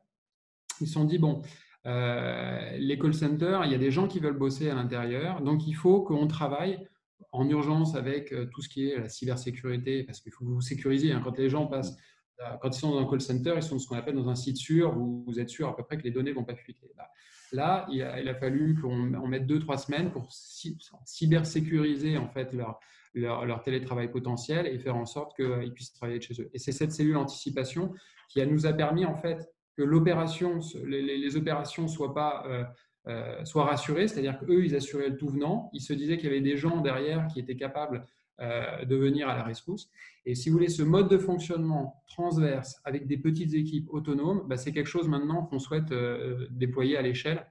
ils 0.79 0.87
se 0.87 0.93
sont 0.93 1.03
dit, 1.03 1.17
bon, 1.17 1.41
les 1.83 2.97
call 2.97 3.13
centers, 3.13 3.65
il 3.65 3.71
y 3.73 3.75
a 3.75 3.77
des 3.77 3.91
gens 3.91 4.07
qui 4.07 4.21
veulent 4.21 4.37
bosser 4.37 4.69
à 4.69 4.75
l'intérieur, 4.75 5.41
donc 5.41 5.67
il 5.67 5.73
faut 5.73 6.03
qu'on 6.03 6.25
travaille 6.27 6.87
en 7.31 7.47
urgence 7.49 7.95
avec 7.95 8.31
euh, 8.31 8.45
tout 8.45 8.61
ce 8.61 8.69
qui 8.69 8.89
est 8.89 8.97
la 8.97 9.09
cybersécurité, 9.09 10.03
parce 10.03 10.19
qu'il 10.21 10.31
faut 10.31 10.45
vous 10.45 10.61
sécuriser. 10.61 11.11
Hein. 11.11 11.21
Quand 11.23 11.37
les 11.37 11.49
gens 11.49 11.67
passent, 11.67 11.95
quand 12.61 12.75
ils 12.75 12.79
sont 12.79 12.91
dans 12.91 12.99
un 12.99 13.09
call 13.09 13.21
center, 13.21 13.53
ils 13.55 13.61
sont 13.61 13.77
ce 13.77 13.87
qu'on 13.87 13.97
appelle 13.97 14.15
dans 14.15 14.29
un 14.29 14.35
site 14.35 14.57
sûr, 14.57 14.97
où 14.97 15.23
vous 15.27 15.39
êtes 15.39 15.49
sûr 15.49 15.67
à 15.67 15.75
peu 15.75 15.83
près 15.83 15.97
que 15.97 16.03
les 16.03 16.11
données 16.11 16.31
ne 16.31 16.35
vont 16.35 16.43
pas 16.43 16.55
fuiter. 16.55 16.91
Là, 17.51 17.85
il 17.91 18.01
a, 18.01 18.33
fallu 18.35 18.79
qu'on 18.81 19.27
mette 19.27 19.45
deux, 19.45 19.59
trois 19.59 19.77
semaines 19.77 20.11
pour 20.11 20.29
cybersécuriser 21.05 22.17
en 22.17 22.29
fait 22.29 22.51
leur, 22.53 22.79
leur, 23.13 23.61
télétravail 23.61 24.09
potentiel 24.09 24.67
et 24.67 24.79
faire 24.79 24.95
en 24.95 25.05
sorte 25.05 25.35
qu'ils 25.35 25.73
puissent 25.73 25.93
travailler 25.93 26.19
de 26.19 26.23
chez 26.23 26.41
eux. 26.41 26.49
Et 26.53 26.59
c'est 26.59 26.71
cette 26.71 26.93
cellule 26.93 27.17
anticipation 27.17 27.93
qui 28.29 28.45
nous 28.45 28.65
a 28.65 28.73
permis 28.73 29.05
en 29.05 29.15
fait 29.15 29.49
que 29.77 29.83
l'opération, 29.83 30.59
les, 30.85 31.35
opérations 31.35 31.83
ne 31.83 31.87
soient 31.87 32.13
pas 32.13 32.43
euh, 32.47 32.63
euh, 33.07 33.43
soient 33.45 33.65
rassurés, 33.65 34.07
c'est-à-dire 34.07 34.37
qu'eux, 34.37 34.63
ils 34.63 34.75
assuraient 34.75 35.09
le 35.09 35.17
tout 35.17 35.29
venant, 35.29 35.71
ils 35.73 35.81
se 35.81 35.91
disaient 35.91 36.17
qu'il 36.17 36.29
y 36.29 36.31
avait 36.31 36.41
des 36.41 36.55
gens 36.55 36.81
derrière 36.81 37.25
qui 37.33 37.39
étaient 37.39 37.55
capables 37.55 38.05
euh, 38.39 38.85
de 38.85 38.95
venir 38.95 39.27
à 39.27 39.35
la 39.35 39.43
rescousse. 39.43 39.89
Et 40.23 40.35
si 40.35 40.49
vous 40.49 40.57
voulez, 40.57 40.69
ce 40.69 40.83
mode 40.83 41.09
de 41.09 41.17
fonctionnement 41.17 42.03
transverse 42.07 42.79
avec 42.83 43.07
des 43.07 43.17
petites 43.17 43.55
équipes 43.55 43.87
autonomes, 43.89 44.43
bah, 44.47 44.55
c'est 44.55 44.71
quelque 44.71 44.89
chose 44.89 45.07
maintenant 45.07 45.43
qu'on 45.45 45.57
souhaite 45.57 45.91
euh, 45.91 46.45
déployer 46.51 46.95
à 46.97 47.01
l'échelle 47.01 47.45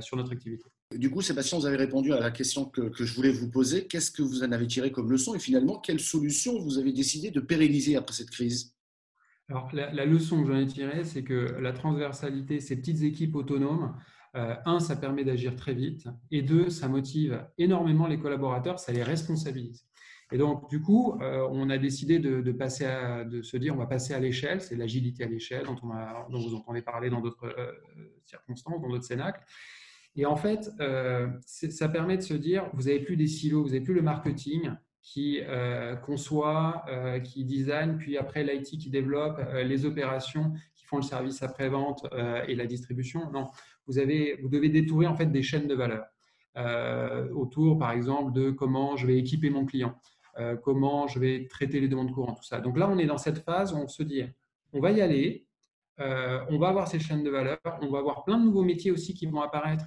sur 0.00 0.16
notre 0.16 0.32
activité. 0.32 0.64
Du 0.96 1.10
coup, 1.10 1.20
Sébastien, 1.20 1.58
vous 1.58 1.66
avez 1.66 1.76
répondu 1.76 2.14
à 2.14 2.18
la 2.18 2.30
question 2.30 2.64
que, 2.64 2.90
je 2.94 3.14
voulais 3.14 3.30
vous 3.30 3.50
poser. 3.50 3.86
Qu'est-ce 3.86 4.10
que 4.10 4.22
vous 4.22 4.42
en 4.42 4.50
avez 4.50 4.66
tiré 4.66 4.90
comme 4.90 5.10
leçon 5.10 5.34
et 5.34 5.38
finalement, 5.38 5.78
quelle 5.78 6.00
solution 6.00 6.58
vous 6.58 6.78
avez 6.78 6.90
décidé 6.90 7.30
de 7.30 7.40
pérenniser 7.40 7.94
après 7.94 8.14
cette 8.14 8.30
crise? 8.30 8.74
Alors, 9.50 9.68
la, 9.74 9.92
la 9.92 10.06
leçon 10.06 10.42
que 10.42 10.48
j'en 10.48 10.58
ai 10.58 10.66
tirée, 10.66 11.04
c'est 11.04 11.22
que 11.22 11.58
la 11.60 11.74
transversalité, 11.74 12.60
ces 12.60 12.76
petites 12.76 13.02
équipes 13.02 13.36
autonomes, 13.36 13.94
euh, 14.36 14.56
un, 14.64 14.80
ça 14.80 14.96
permet 14.96 15.24
d'agir 15.24 15.54
très 15.54 15.74
vite. 15.74 16.08
Et 16.30 16.42
deux, 16.42 16.68
ça 16.68 16.88
motive 16.88 17.46
énormément 17.56 18.08
les 18.08 18.18
collaborateurs, 18.18 18.80
ça 18.80 18.92
les 18.92 19.02
responsabilise. 19.02 19.86
Et 20.32 20.38
donc, 20.38 20.68
du 20.70 20.80
coup, 20.80 21.16
euh, 21.20 21.46
on 21.52 21.70
a 21.70 21.78
décidé 21.78 22.18
de, 22.18 22.52
passer 22.52 22.84
à, 22.84 23.24
de 23.24 23.42
se 23.42 23.56
dire, 23.56 23.74
on 23.74 23.78
va 23.78 23.86
passer 23.86 24.14
à 24.14 24.18
l'échelle, 24.18 24.60
c'est 24.60 24.74
l'agilité 24.74 25.22
à 25.22 25.28
l'échelle 25.28 25.66
dont, 25.66 25.74
dont, 25.74 26.38
vous 26.40 26.54
entendez 26.54 26.82
parler 26.82 27.10
dans 27.10 27.20
d'autres 27.20 27.46
euh, 27.46 27.72
circonstances, 28.24 28.80
dans 28.80 28.88
d'autres 28.88 29.04
cénacles. 29.04 29.44
Et 30.16 30.26
en 30.26 30.36
fait, 30.36 30.70
ça 31.44 31.88
permet 31.88 32.16
de 32.16 32.22
se 32.22 32.34
dire, 32.34 32.70
vous 32.72 32.84
n'avez 32.84 33.00
plus 33.00 33.16
des 33.16 33.26
silos, 33.26 33.62
vous 33.62 33.70
n'avez 33.70 33.80
plus 33.80 33.94
le 33.94 34.02
marketing 34.02 34.70
qui 35.02 35.40
conçoit, 36.06 36.84
qui 37.24 37.44
design, 37.44 37.98
puis 37.98 38.16
après 38.16 38.44
l'IT 38.44 38.78
qui 38.78 38.90
développe, 38.90 39.40
les 39.64 39.84
opérations 39.84 40.52
qui 40.76 40.84
font 40.84 40.98
le 40.98 41.02
service 41.02 41.42
après-vente 41.42 42.06
et 42.46 42.54
la 42.54 42.66
distribution. 42.66 43.28
Non, 43.32 43.48
vous, 43.86 43.98
avez, 43.98 44.38
vous 44.42 44.48
devez 44.48 44.68
détourer 44.68 45.06
en 45.06 45.14
fait 45.14 45.26
des 45.26 45.42
chaînes 45.42 45.66
de 45.66 45.74
valeur 45.74 46.04
euh, 46.56 47.28
autour, 47.30 47.78
par 47.78 47.92
exemple, 47.92 48.32
de 48.32 48.50
comment 48.50 48.96
je 48.96 49.06
vais 49.06 49.18
équiper 49.18 49.50
mon 49.50 49.64
client. 49.64 49.94
comment 50.62 51.06
je 51.06 51.18
vais 51.20 51.46
traiter 51.48 51.80
les 51.80 51.88
demandes 51.88 52.12
courantes, 52.12 52.38
tout 52.38 52.44
ça. 52.44 52.60
Donc 52.60 52.76
là, 52.76 52.88
on 52.88 52.98
est 52.98 53.06
dans 53.06 53.18
cette 53.18 53.38
phase 53.38 53.72
où 53.72 53.76
on 53.76 53.86
se 53.86 54.02
dit, 54.02 54.24
on 54.72 54.80
va 54.80 54.90
y 54.90 55.00
aller, 55.00 55.46
on 55.98 56.58
va 56.58 56.68
avoir 56.68 56.88
ces 56.88 56.98
chaînes 56.98 57.22
de 57.22 57.30
valeur, 57.30 57.58
on 57.82 57.88
va 57.88 57.98
avoir 57.98 58.24
plein 58.24 58.38
de 58.38 58.44
nouveaux 58.44 58.64
métiers 58.64 58.90
aussi 58.90 59.14
qui 59.14 59.26
vont 59.26 59.42
apparaître. 59.42 59.86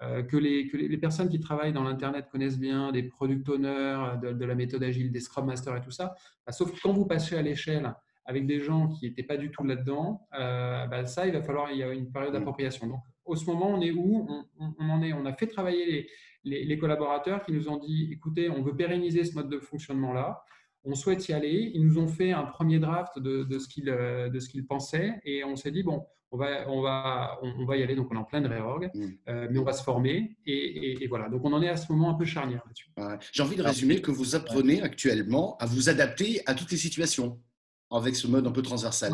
que, 0.00 0.36
les, 0.36 0.68
que, 0.68 0.76
les, 0.76 0.98
personnes 0.98 1.30
qui 1.30 1.40
travaillent 1.40 1.72
dans 1.72 1.84
l'Internet 1.84 2.26
connaissent 2.30 2.58
bien, 2.58 2.92
des 2.92 3.04
product 3.04 3.48
owners, 3.48 4.18
de, 4.22 4.44
la 4.44 4.54
méthode 4.54 4.82
agile, 4.82 5.10
des 5.10 5.20
Scrum 5.20 5.46
Masters 5.46 5.76
et 5.76 5.80
tout 5.80 5.90
ça. 5.90 6.14
Bah, 6.46 6.52
sauf 6.52 6.70
que 6.72 6.78
quand 6.82 6.92
vous 6.92 7.06
passez 7.06 7.34
à 7.36 7.42
l'échelle 7.42 7.94
avec 8.26 8.46
des 8.46 8.60
gens 8.60 8.88
qui 8.88 9.06
n'étaient 9.06 9.22
pas 9.22 9.36
du 9.36 9.50
tout 9.50 9.64
là-dedans, 9.64 10.26
bah, 10.32 11.06
ça, 11.06 11.26
il 11.26 11.32
va 11.32 11.42
falloir, 11.42 11.70
il 11.70 11.78
y 11.78 11.82
a 11.82 11.92
une 11.92 12.10
période 12.10 12.32
mmh. 12.32 12.38
d'appropriation. 12.38 12.86
Donc, 12.86 13.00
au 13.24 13.36
ce 13.36 13.44
moment, 13.46 13.70
on 13.70 13.80
est 13.80 13.92
où? 13.92 14.28
On, 14.58 14.88
en 14.88 15.02
est 15.02 15.12
On 15.12 15.26
a 15.26 15.32
fait 15.32 15.46
travailler 15.46 16.08
les, 16.44 16.64
les, 16.64 16.78
collaborateurs 16.78 17.44
qui 17.44 17.52
nous 17.52 17.68
ont 17.68 17.78
dit, 17.78 18.10
écoutez, 18.12 18.50
on 18.50 18.62
veut 18.62 18.76
pérenniser 18.76 19.24
ce 19.24 19.34
mode 19.34 19.48
de 19.48 19.58
fonctionnement-là 19.58 20.42
on 20.86 20.94
souhaite 20.94 21.28
y 21.28 21.32
aller. 21.32 21.72
Ils 21.74 21.84
nous 21.84 21.98
ont 21.98 22.06
fait 22.06 22.32
un 22.32 22.44
premier 22.44 22.78
draft 22.78 23.18
de, 23.18 23.42
de 23.42 23.58
ce 23.58 23.68
qu'ils 23.68 23.90
euh, 23.90 24.30
qu 24.30 24.62
pensaient 24.62 25.20
et 25.24 25.44
on 25.44 25.56
s'est 25.56 25.72
dit, 25.72 25.82
bon, 25.82 26.06
on 26.30 26.38
va, 26.38 26.68
on, 26.70 26.80
va, 26.80 27.38
on, 27.42 27.64
va 27.64 27.76
y 27.76 27.82
aller. 27.82 27.94
Donc, 27.94 28.08
on 28.10 28.14
est 28.14 28.18
en 28.18 28.24
pleine 28.24 28.46
réorg, 28.46 28.90
mm. 28.94 29.04
euh, 29.28 29.48
mais 29.50 29.58
on 29.58 29.64
va 29.64 29.72
se 29.72 29.82
former. 29.82 30.36
Et, 30.46 31.06
voilà. 31.08 31.28
Donc, 31.28 31.44
on 31.44 31.52
en 31.52 31.62
est 31.62 31.68
à 31.68 31.76
ce 31.76 31.92
moment 31.92 32.10
un 32.10 32.14
peu 32.14 32.24
charnière 32.24 32.62
là-dessus. 32.66 32.90
J'ai 33.32 33.42
envie 33.42 33.56
de 33.56 33.62
résumer 33.62 34.00
que 34.00 34.10
vous 34.10 34.34
apprenez 34.34 34.80
actuellement 34.80 35.56
à 35.58 35.66
vous 35.66 35.88
adapter 35.88 36.40
à 36.46 36.54
toutes 36.54 36.70
les 36.70 36.76
situations 36.76 37.40
avec 37.90 38.16
ce 38.16 38.26
mode 38.26 38.46
un 38.46 38.52
peu 38.52 38.62
transversal. 38.62 39.12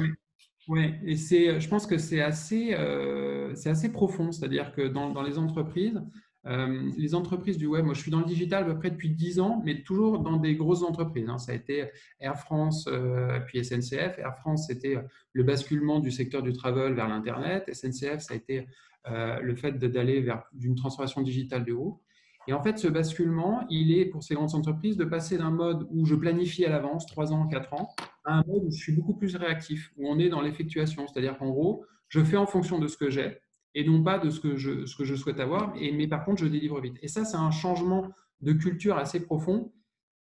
Oui, 0.68 0.94
et 1.04 1.16
c'est, 1.16 1.60
je 1.60 1.68
pense 1.68 1.86
que 1.86 1.98
c'est 1.98 2.20
assez, 2.20 2.74
euh, 2.74 3.54
c'est 3.54 3.70
assez 3.70 3.90
profond. 3.90 4.30
C'est-à-dire 4.30 4.72
que 4.72 4.82
dans, 4.82 5.22
les 5.22 5.38
entreprises, 5.38 6.00
euh, 6.46 6.88
les 6.96 7.14
entreprises 7.14 7.58
du 7.58 7.66
web, 7.66 7.84
moi 7.84 7.94
je 7.94 8.00
suis 8.00 8.10
dans 8.10 8.20
le 8.20 8.26
digital 8.26 8.62
à 8.62 8.66
peu 8.66 8.78
près 8.78 8.90
depuis 8.90 9.10
10 9.10 9.40
ans, 9.40 9.60
mais 9.64 9.82
toujours 9.82 10.20
dans 10.20 10.36
des 10.36 10.54
grosses 10.54 10.84
entreprises. 10.84 11.28
Hein. 11.28 11.38
Ça 11.38 11.52
a 11.52 11.56
été 11.56 11.90
Air 12.20 12.38
France, 12.38 12.86
euh, 12.88 13.40
puis 13.40 13.64
SNCF. 13.64 14.18
Air 14.18 14.36
France, 14.36 14.66
c'était 14.68 14.98
le 15.32 15.42
basculement 15.42 15.98
du 15.98 16.12
secteur 16.12 16.42
du 16.42 16.52
travel 16.52 16.94
vers 16.94 17.08
l'Internet. 17.08 17.68
SNCF, 17.72 18.20
ça 18.20 18.34
a 18.34 18.36
été 18.36 18.66
le 19.04 19.56
fait 19.56 19.72
d'aller 19.72 20.20
vers 20.20 20.44
une 20.60 20.76
transformation 20.76 21.22
digitale 21.22 21.64
de 21.64 21.72
haut. 21.72 22.00
Et 22.46 22.52
en 22.52 22.62
fait, 22.62 22.78
ce 22.78 22.86
basculement, 22.86 23.66
il 23.68 23.96
est 23.96 24.04
pour 24.04 24.22
ces 24.22 24.34
grandes 24.34 24.54
entreprises 24.54 24.96
de 24.96 25.04
passer 25.04 25.38
d'un 25.38 25.50
mode 25.50 25.88
où 25.90 26.06
je 26.06 26.14
planifie 26.14 26.64
à 26.64 26.70
l'avance, 26.70 27.06
3 27.06 27.32
ans, 27.32 27.48
4 27.48 27.74
ans, 27.74 27.88
à 28.24 28.38
un 28.38 28.44
mode 28.46 28.64
où 28.64 28.70
je 28.70 28.76
suis 28.76 28.92
beaucoup 28.92 29.14
plus 29.14 29.36
réactif, 29.36 29.92
où 29.96 30.08
on 30.08 30.18
est 30.18 30.28
dans 30.28 30.40
l'effectuation. 30.40 31.06
C'est-à-dire 31.06 31.38
qu'en 31.38 31.50
gros, 31.50 31.84
je 32.08 32.22
fais 32.22 32.36
en 32.36 32.46
fonction 32.46 32.78
de 32.78 32.88
ce 32.88 32.96
que 32.96 33.10
j'ai 33.10 33.38
et 33.74 33.84
non 33.84 34.02
pas 34.02 34.18
de 34.18 34.30
ce 34.30 34.40
que 34.40 34.56
je, 34.56 34.84
ce 34.84 34.96
que 34.96 35.04
je 35.04 35.14
souhaite 35.14 35.40
avoir, 35.40 35.72
et, 35.76 35.92
mais 35.92 36.06
par 36.06 36.24
contre, 36.24 36.42
je 36.42 36.46
délivre 36.46 36.80
vite. 36.80 36.98
Et 37.02 37.08
ça, 37.08 37.24
c'est 37.24 37.36
un 37.36 37.50
changement 37.50 38.12
de 38.40 38.52
culture 38.52 38.98
assez 38.98 39.20
profond 39.20 39.72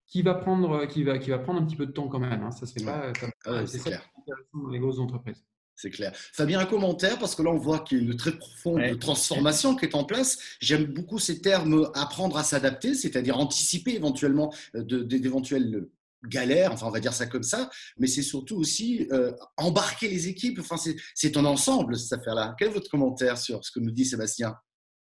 qui 0.08 0.22
va 0.22 0.34
prendre, 0.34 0.86
qui 0.86 1.04
va, 1.04 1.18
qui 1.18 1.30
va 1.30 1.40
prendre 1.40 1.62
un 1.62 1.66
petit 1.66 1.76
peu 1.76 1.86
de 1.86 1.92
temps 1.92 2.08
quand 2.08 2.20
même. 2.20 2.44
Hein. 2.44 2.52
Ça 2.52 2.66
se 2.66 2.74
fait 2.74 2.86
pas 2.86 3.12
comme 3.20 3.32
ah 3.46 3.66
c'est 3.66 3.80
clair. 3.80 4.08
dans 4.54 4.70
les 4.70 4.80
grosses 4.80 5.00
entreprises. 5.00 5.44
C'est 5.76 5.90
clair. 5.90 6.12
Fabien, 6.16 6.60
un 6.60 6.66
commentaire, 6.66 7.18
parce 7.18 7.36
que 7.36 7.42
là, 7.42 7.50
on 7.50 7.58
voit 7.58 7.80
qu'il 7.80 7.98
y 7.98 8.02
a 8.02 8.04
une 8.12 8.16
très 8.16 8.38
profonde 8.38 9.00
transformation 9.00 9.76
qui 9.76 9.86
est 9.86 9.96
en 9.96 10.04
place. 10.04 10.38
J'aime 10.62 10.86
beaucoup 10.86 11.18
ces 11.18 11.42
termes 11.42 11.90
apprendre 11.96 12.38
à 12.38 12.44
s'adapter, 12.44 12.94
c'est-à-dire 12.94 13.40
anticiper 13.40 13.96
éventuellement 13.96 14.54
euh, 14.76 14.84
d'éventuels 14.84 15.90
galère, 16.24 16.72
enfin 16.72 16.88
on 16.88 16.92
va 16.92 17.00
dire 17.00 17.14
ça 17.14 17.26
comme 17.26 17.44
ça, 17.44 17.70
mais 17.98 18.08
c'est 18.08 18.22
surtout 18.22 18.58
aussi 18.58 19.08
euh, 19.12 19.32
embarquer 19.58 20.08
les 20.08 20.28
équipes. 20.28 20.60
Enfin, 20.60 20.78
c'est 21.16 21.38
un 21.38 21.46
ensemble 21.46 21.98
cette 21.98 22.20
affaire-là. 22.20 22.56
Quel 22.58 22.70
est 22.70 22.74
votre 22.74 22.90
commentaire 22.90 23.38
sur 23.38 23.64
ce 23.64 23.72
que 23.72 23.80
nous 23.80 23.92
dit 23.92 24.06
Sébastien? 24.06 24.56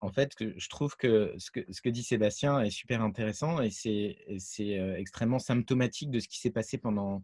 En 0.02 0.10
fait, 0.10 0.30
je 0.40 0.68
trouve 0.70 0.96
que 0.96 1.34
ce, 1.36 1.50
que 1.50 1.60
ce 1.70 1.82
que 1.82 1.90
dit 1.90 2.02
Sébastien 2.02 2.62
est 2.62 2.70
super 2.70 3.02
intéressant 3.02 3.60
et 3.60 3.68
c'est 3.68 4.16
euh, 4.30 4.96
extrêmement 4.96 5.38
symptomatique 5.38 6.10
de 6.10 6.20
ce 6.20 6.28
qui 6.28 6.40
s'est 6.40 6.50
passé 6.50 6.78
pendant 6.78 7.22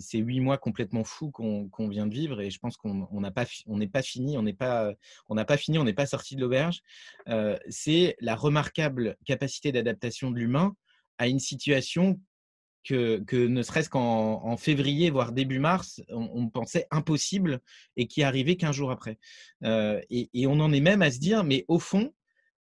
ces 0.00 0.18
huit 0.18 0.40
mois 0.40 0.56
complètement 0.56 1.04
fous 1.04 1.30
qu'on 1.30 1.88
vient 1.88 2.06
de 2.06 2.14
vivre. 2.14 2.40
Et 2.40 2.50
je 2.50 2.58
pense 2.58 2.78
qu'on 2.78 3.06
n'est 3.20 3.30
pas, 3.30 3.44
pas 3.92 4.02
fini, 4.02 4.38
on 4.38 4.42
n'est 4.42 4.54
pas, 4.54 4.94
on 5.28 5.36
pas 5.44 5.56
fini, 5.58 5.78
on 5.78 5.84
n'est 5.84 5.92
pas 5.92 6.06
sorti 6.06 6.36
de 6.36 6.40
l'auberge. 6.40 6.80
Euh, 7.28 7.58
c'est 7.68 8.16
la 8.20 8.34
remarquable 8.34 9.18
capacité 9.26 9.70
d'adaptation 9.70 10.30
de 10.30 10.38
l'humain 10.38 10.74
à 11.18 11.28
une 11.28 11.40
situation 11.40 12.18
que, 12.86 13.46
ne 13.46 13.62
serait-ce 13.62 13.90
qu'en 13.90 14.56
février, 14.56 15.10
voire 15.10 15.32
début 15.32 15.58
mars, 15.58 16.00
on, 16.08 16.48
pensait 16.48 16.86
impossible 16.90 17.60
et 17.96 18.06
qui 18.06 18.22
arrivait 18.22 18.56
qu'un 18.56 18.72
jour 18.72 18.90
après. 18.90 19.18
Euh, 19.64 20.00
et, 20.10 20.46
on 20.46 20.60
en 20.60 20.72
est 20.72 20.80
même 20.80 21.02
à 21.02 21.10
se 21.10 21.18
dire, 21.18 21.44
mais 21.44 21.64
au 21.68 21.78
fond, 21.78 22.12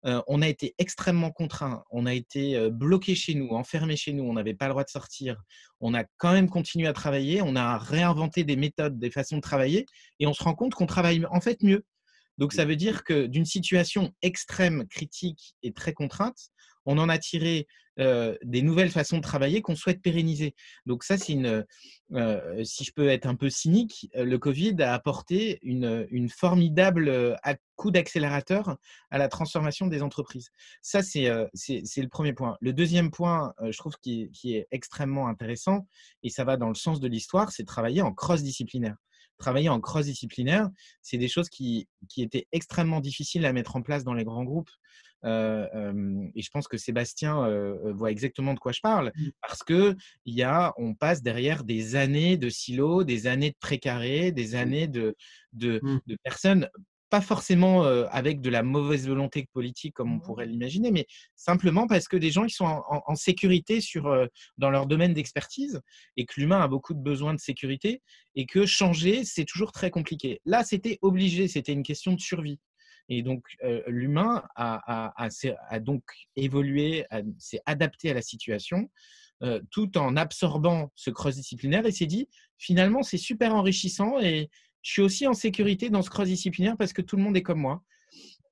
euh, 0.05 0.21
on 0.27 0.41
a 0.41 0.47
été 0.47 0.75
extrêmement 0.77 1.31
contraint, 1.31 1.83
on 1.89 2.05
a 2.05 2.13
été 2.13 2.55
euh, 2.55 2.69
bloqué 2.69 3.15
chez 3.15 3.33
nous, 3.33 3.49
enfermé 3.49 3.95
chez 3.95 4.13
nous, 4.13 4.23
on 4.23 4.33
n'avait 4.33 4.53
pas 4.53 4.65
le 4.65 4.71
droit 4.71 4.83
de 4.83 4.89
sortir. 4.89 5.41
On 5.79 5.93
a 5.95 6.03
quand 6.17 6.33
même 6.33 6.49
continué 6.49 6.87
à 6.87 6.93
travailler, 6.93 7.41
on 7.41 7.55
a 7.55 7.77
réinventé 7.77 8.43
des 8.43 8.55
méthodes, 8.55 8.99
des 8.99 9.09
façons 9.09 9.37
de 9.37 9.41
travailler, 9.41 9.85
et 10.19 10.27
on 10.27 10.33
se 10.33 10.43
rend 10.43 10.53
compte 10.53 10.75
qu'on 10.75 10.85
travaille 10.85 11.25
en 11.31 11.41
fait 11.41 11.63
mieux. 11.63 11.83
Donc 12.37 12.53
ça 12.53 12.65
veut 12.65 12.75
dire 12.75 13.03
que 13.03 13.25
d'une 13.25 13.45
situation 13.45 14.13
extrême, 14.21 14.87
critique 14.87 15.55
et 15.63 15.73
très 15.73 15.93
contrainte, 15.93 16.49
on 16.85 16.97
en 16.97 17.09
a 17.09 17.17
tiré 17.17 17.67
des 17.97 18.61
nouvelles 18.61 18.91
façons 18.91 19.17
de 19.17 19.21
travailler 19.21 19.61
qu'on 19.61 19.75
souhaite 19.75 20.01
pérenniser. 20.01 20.53
Donc 20.85 21.03
ça, 21.03 21.17
c'est 21.17 21.31
une, 21.31 21.65
si 22.63 22.83
je 22.83 22.91
peux 22.93 23.07
être 23.07 23.25
un 23.25 23.35
peu 23.35 23.49
cynique, 23.49 24.09
le 24.13 24.37
Covid 24.37 24.75
a 24.81 24.93
apporté 24.93 25.59
une, 25.61 26.29
formidable 26.29 27.37
coup 27.75 27.91
d'accélérateur 27.91 28.77
à 29.11 29.17
la 29.17 29.27
transformation 29.27 29.87
des 29.87 30.01
entreprises. 30.01 30.49
Ça, 30.81 31.01
c'est 31.01 31.29
le 31.29 32.07
premier 32.09 32.33
point. 32.33 32.57
Le 32.59 32.73
deuxième 32.73 33.11
point, 33.11 33.53
je 33.63 33.77
trouve, 33.77 33.95
qui, 34.01 34.29
qui 34.31 34.55
est 34.55 34.67
extrêmement 34.71 35.27
intéressant, 35.27 35.87
et 36.21 36.29
ça 36.29 36.43
va 36.43 36.57
dans 36.57 36.69
le 36.69 36.75
sens 36.75 36.99
de 36.99 37.07
l'histoire, 37.07 37.51
c'est 37.51 37.63
travailler 37.63 38.01
en 38.01 38.13
cross-disciplinaire 38.13 38.97
travailler 39.37 39.69
en 39.69 39.79
cross-disciplinaire, 39.79 40.69
c'est 41.01 41.17
des 41.17 41.27
choses 41.27 41.49
qui, 41.49 41.87
qui, 42.09 42.21
étaient 42.21 42.47
extrêmement 42.51 42.99
difficiles 42.99 43.45
à 43.45 43.53
mettre 43.53 43.75
en 43.75 43.81
place 43.81 44.03
dans 44.03 44.13
les 44.13 44.23
grands 44.23 44.43
groupes 44.43 44.69
et 45.25 46.41
je 46.41 46.49
pense 46.51 46.67
que 46.67 46.77
Sébastien 46.77 47.47
voit 47.93 48.11
exactement 48.11 48.53
de 48.53 48.59
quoi 48.59 48.71
je 48.71 48.81
parle, 48.81 49.11
mmh. 49.15 49.27
parce 49.41 49.63
que 49.63 49.95
y 50.25 50.43
a, 50.43 50.73
on 50.77 50.93
passe 50.93 51.23
derrière 51.23 51.63
des 51.63 51.95
années 51.95 52.37
de 52.37 52.49
silos, 52.49 53.03
des 53.03 53.27
années 53.27 53.51
de 53.51 53.57
précarés, 53.59 54.31
des 54.31 54.53
mmh. 54.53 54.55
années 54.55 54.87
de, 54.87 55.15
de, 55.53 55.79
mmh. 55.81 55.99
de 56.05 56.17
personnes 56.23 56.69
pas 57.15 57.21
forcément 57.21 57.83
avec 58.11 58.41
de 58.41 58.49
la 58.49 58.61
mauvaise 58.61 59.07
volonté 59.07 59.47
politique 59.53 59.93
comme 59.93 60.11
on 60.11 60.19
pourrait 60.19 60.47
l'imaginer, 60.47 60.91
mais 60.91 61.07
simplement 61.37 61.87
parce 61.87 62.09
que 62.09 62.17
des 62.17 62.29
gens 62.29 62.45
qui 62.45 62.53
sont 62.53 62.65
en, 62.65 63.15
sécurité 63.15 63.79
sur, 63.79 64.27
dans 64.57 64.69
leur 64.69 64.85
domaine 64.85 65.13
d'expertise 65.13 65.79
et 66.17 66.25
que 66.25 66.41
l'humain 66.41 66.59
a 66.59 66.67
beaucoup 66.67 66.93
de 66.93 66.99
besoins 66.99 67.33
de 67.33 67.39
sécurité 67.39 68.01
et 68.35 68.45
que 68.45 68.65
changer, 68.65 69.23
c'est 69.23 69.45
toujours 69.45 69.71
très 69.71 69.91
compliqué. 69.91 70.41
Là, 70.43 70.65
c'était 70.65 70.99
obligé, 71.01 71.47
c'était 71.47 71.71
une 71.71 71.83
question 71.83 72.11
de 72.11 72.19
survie. 72.19 72.59
Et 73.07 73.23
donc, 73.23 73.45
l'humain 73.87 74.43
a, 74.57 75.29
donc 75.79 76.03
évolué, 76.35 77.05
s'est 77.37 77.61
adapté 77.65 78.11
à 78.11 78.13
la 78.13 78.21
situation, 78.21 78.89
tout 79.71 79.97
en 79.97 80.17
absorbant 80.17 80.91
ce 80.95 81.11
cross-disciplinaire 81.11 81.85
et 81.85 81.93
s'est 81.93 82.07
dit, 82.07 82.27
finalement, 82.57 83.03
c'est 83.03 83.17
super 83.17 83.55
enrichissant 83.55 84.19
et 84.19 84.49
je 84.85 84.91
suis 84.91 85.01
aussi 85.01 85.25
en 85.25 85.33
sécurité 85.33 85.89
dans 85.89 86.03
ce 86.03 86.11
cross-disciplinaire 86.11 86.77
parce 86.77 86.93
que 86.93 87.01
tout 87.01 87.17
le 87.17 87.23
monde 87.23 87.35
est 87.35 87.41
comme 87.41 87.59
moi. 87.59 87.81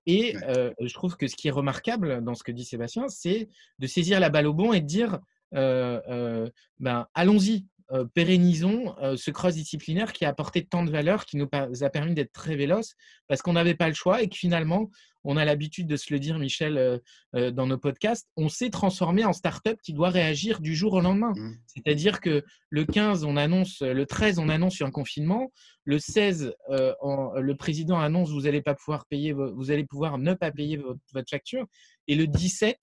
Et 0.07 0.35
je 0.81 0.93
trouve 0.93 1.15
que 1.15 1.27
ce 1.27 1.35
qui 1.35 1.47
est 1.47 1.51
remarquable 1.51 2.23
dans 2.23 2.33
ce 2.33 2.43
que 2.43 2.51
dit 2.51 2.65
Sébastien, 2.65 3.07
c'est 3.07 3.49
de 3.77 3.87
saisir 3.87 4.19
la 4.19 4.29
balle 4.29 4.47
au 4.47 4.53
bon 4.53 4.73
et 4.73 4.81
de 4.81 4.87
dire, 4.87 5.19
ben, 5.51 7.07
allons-y, 7.13 7.67
euh, 7.93 8.05
pérennisons 8.13 8.95
euh, 9.03 9.15
ce 9.15 9.29
cross-disciplinaire 9.29 10.13
qui 10.13 10.25
a 10.25 10.29
apporté 10.29 10.65
tant 10.65 10.83
de 10.83 10.89
valeur, 10.89 11.25
qui 11.25 11.37
nous 11.37 11.47
a 11.53 11.89
permis 11.89 12.15
d'être 12.15 12.31
très 12.31 12.55
véloces, 12.55 12.95
parce 13.27 13.41
qu'on 13.43 13.53
n'avait 13.53 13.75
pas 13.75 13.87
le 13.87 13.93
choix 13.93 14.23
et 14.23 14.29
que 14.29 14.35
finalement, 14.35 14.89
on 15.23 15.37
a 15.37 15.45
l'habitude 15.45 15.87
de 15.87 15.95
se 15.95 16.11
le 16.11 16.19
dire, 16.19 16.39
Michel, 16.39 16.99
euh, 17.35 17.51
dans 17.51 17.67
nos 17.67 17.77
podcasts, 17.77 18.27
on 18.35 18.49
s'est 18.49 18.71
transformé 18.71 19.25
en 19.25 19.31
start-up 19.31 19.77
qui 19.83 19.93
doit 19.93 20.09
réagir 20.09 20.59
du 20.59 20.75
jour 20.75 20.93
au 20.93 21.01
lendemain. 21.01 21.33
Mmh. 21.35 21.55
C'est-à-dire 21.67 22.19
que 22.19 22.43
le 22.69 22.85
15, 22.85 23.25
on 23.25 23.37
annonce, 23.37 23.81
le 23.81 24.05
13, 24.05 24.39
on 24.39 24.49
annonce 24.49 24.81
un 24.81 24.91
confinement. 24.91 25.51
Le 25.85 25.99
16, 25.99 26.53
le 26.69 27.53
président 27.53 27.99
annonce 27.99 28.31
vous 28.31 28.47
allez 28.47 28.61
pas 28.61 28.73
pouvoir 28.73 29.05
payer, 29.05 29.33
vous 29.33 29.71
allez 29.71 29.85
pouvoir 29.85 30.17
ne 30.17 30.33
pas 30.33 30.51
payer 30.51 30.77
votre, 30.77 30.99
votre 31.13 31.29
facture. 31.29 31.65
Et 32.07 32.15
le 32.15 32.27
17, 32.27 32.77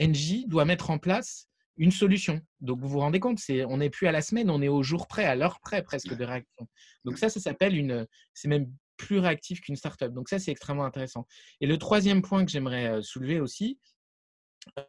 NJ 0.00 0.46
doit 0.46 0.64
mettre 0.64 0.90
en 0.90 0.98
place 0.98 1.49
une 1.80 1.90
solution. 1.90 2.42
Donc, 2.60 2.78
vous 2.78 2.88
vous 2.88 2.98
rendez 2.98 3.20
compte, 3.20 3.38
c'est, 3.38 3.64
on 3.64 3.78
n'est 3.78 3.88
plus 3.88 4.06
à 4.06 4.12
la 4.12 4.20
semaine, 4.20 4.50
on 4.50 4.60
est 4.60 4.68
au 4.68 4.82
jour 4.82 5.08
près, 5.08 5.24
à 5.24 5.34
l'heure 5.34 5.60
près 5.60 5.82
presque 5.82 6.14
de 6.14 6.24
réaction. 6.24 6.68
Donc, 7.06 7.16
ça, 7.16 7.30
ça 7.30 7.40
s'appelle 7.40 7.74
une. 7.74 8.06
C'est 8.34 8.48
même 8.48 8.70
plus 8.98 9.18
réactif 9.18 9.62
qu'une 9.62 9.76
startup. 9.76 10.12
Donc, 10.12 10.28
ça, 10.28 10.38
c'est 10.38 10.50
extrêmement 10.50 10.84
intéressant. 10.84 11.26
Et 11.62 11.66
le 11.66 11.78
troisième 11.78 12.20
point 12.20 12.44
que 12.44 12.50
j'aimerais 12.50 12.86
euh, 12.86 13.02
soulever 13.02 13.40
aussi, 13.40 13.78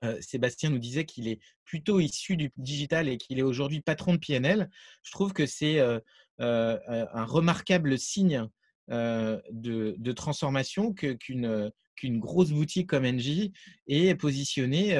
euh, 0.03 0.17
Sébastien 0.19 0.69
nous 0.69 0.79
disait 0.79 1.05
qu'il 1.05 1.29
est 1.29 1.39
plutôt 1.63 2.01
issu 2.01 2.35
du 2.35 2.51
digital 2.57 3.07
et 3.07 3.17
qu'il 3.17 3.39
est 3.39 3.43
aujourd'hui 3.43 3.79
patron 3.79 4.13
de 4.13 4.19
PNL. 4.19 4.69
Je 5.01 5.11
trouve 5.11 5.31
que 5.31 5.45
c'est 5.45 5.79
euh, 5.79 5.99
un 6.39 7.23
remarquable 7.23 7.97
signe 7.97 8.49
de, 8.89 10.11
transformation 10.11 10.93
qu'une 10.93 11.71
qu'une 11.95 12.19
grosse 12.19 12.51
boutique 12.51 12.89
comme 12.89 13.05
NJ 13.05 13.51
est 13.87 14.15
positionnée 14.15 14.97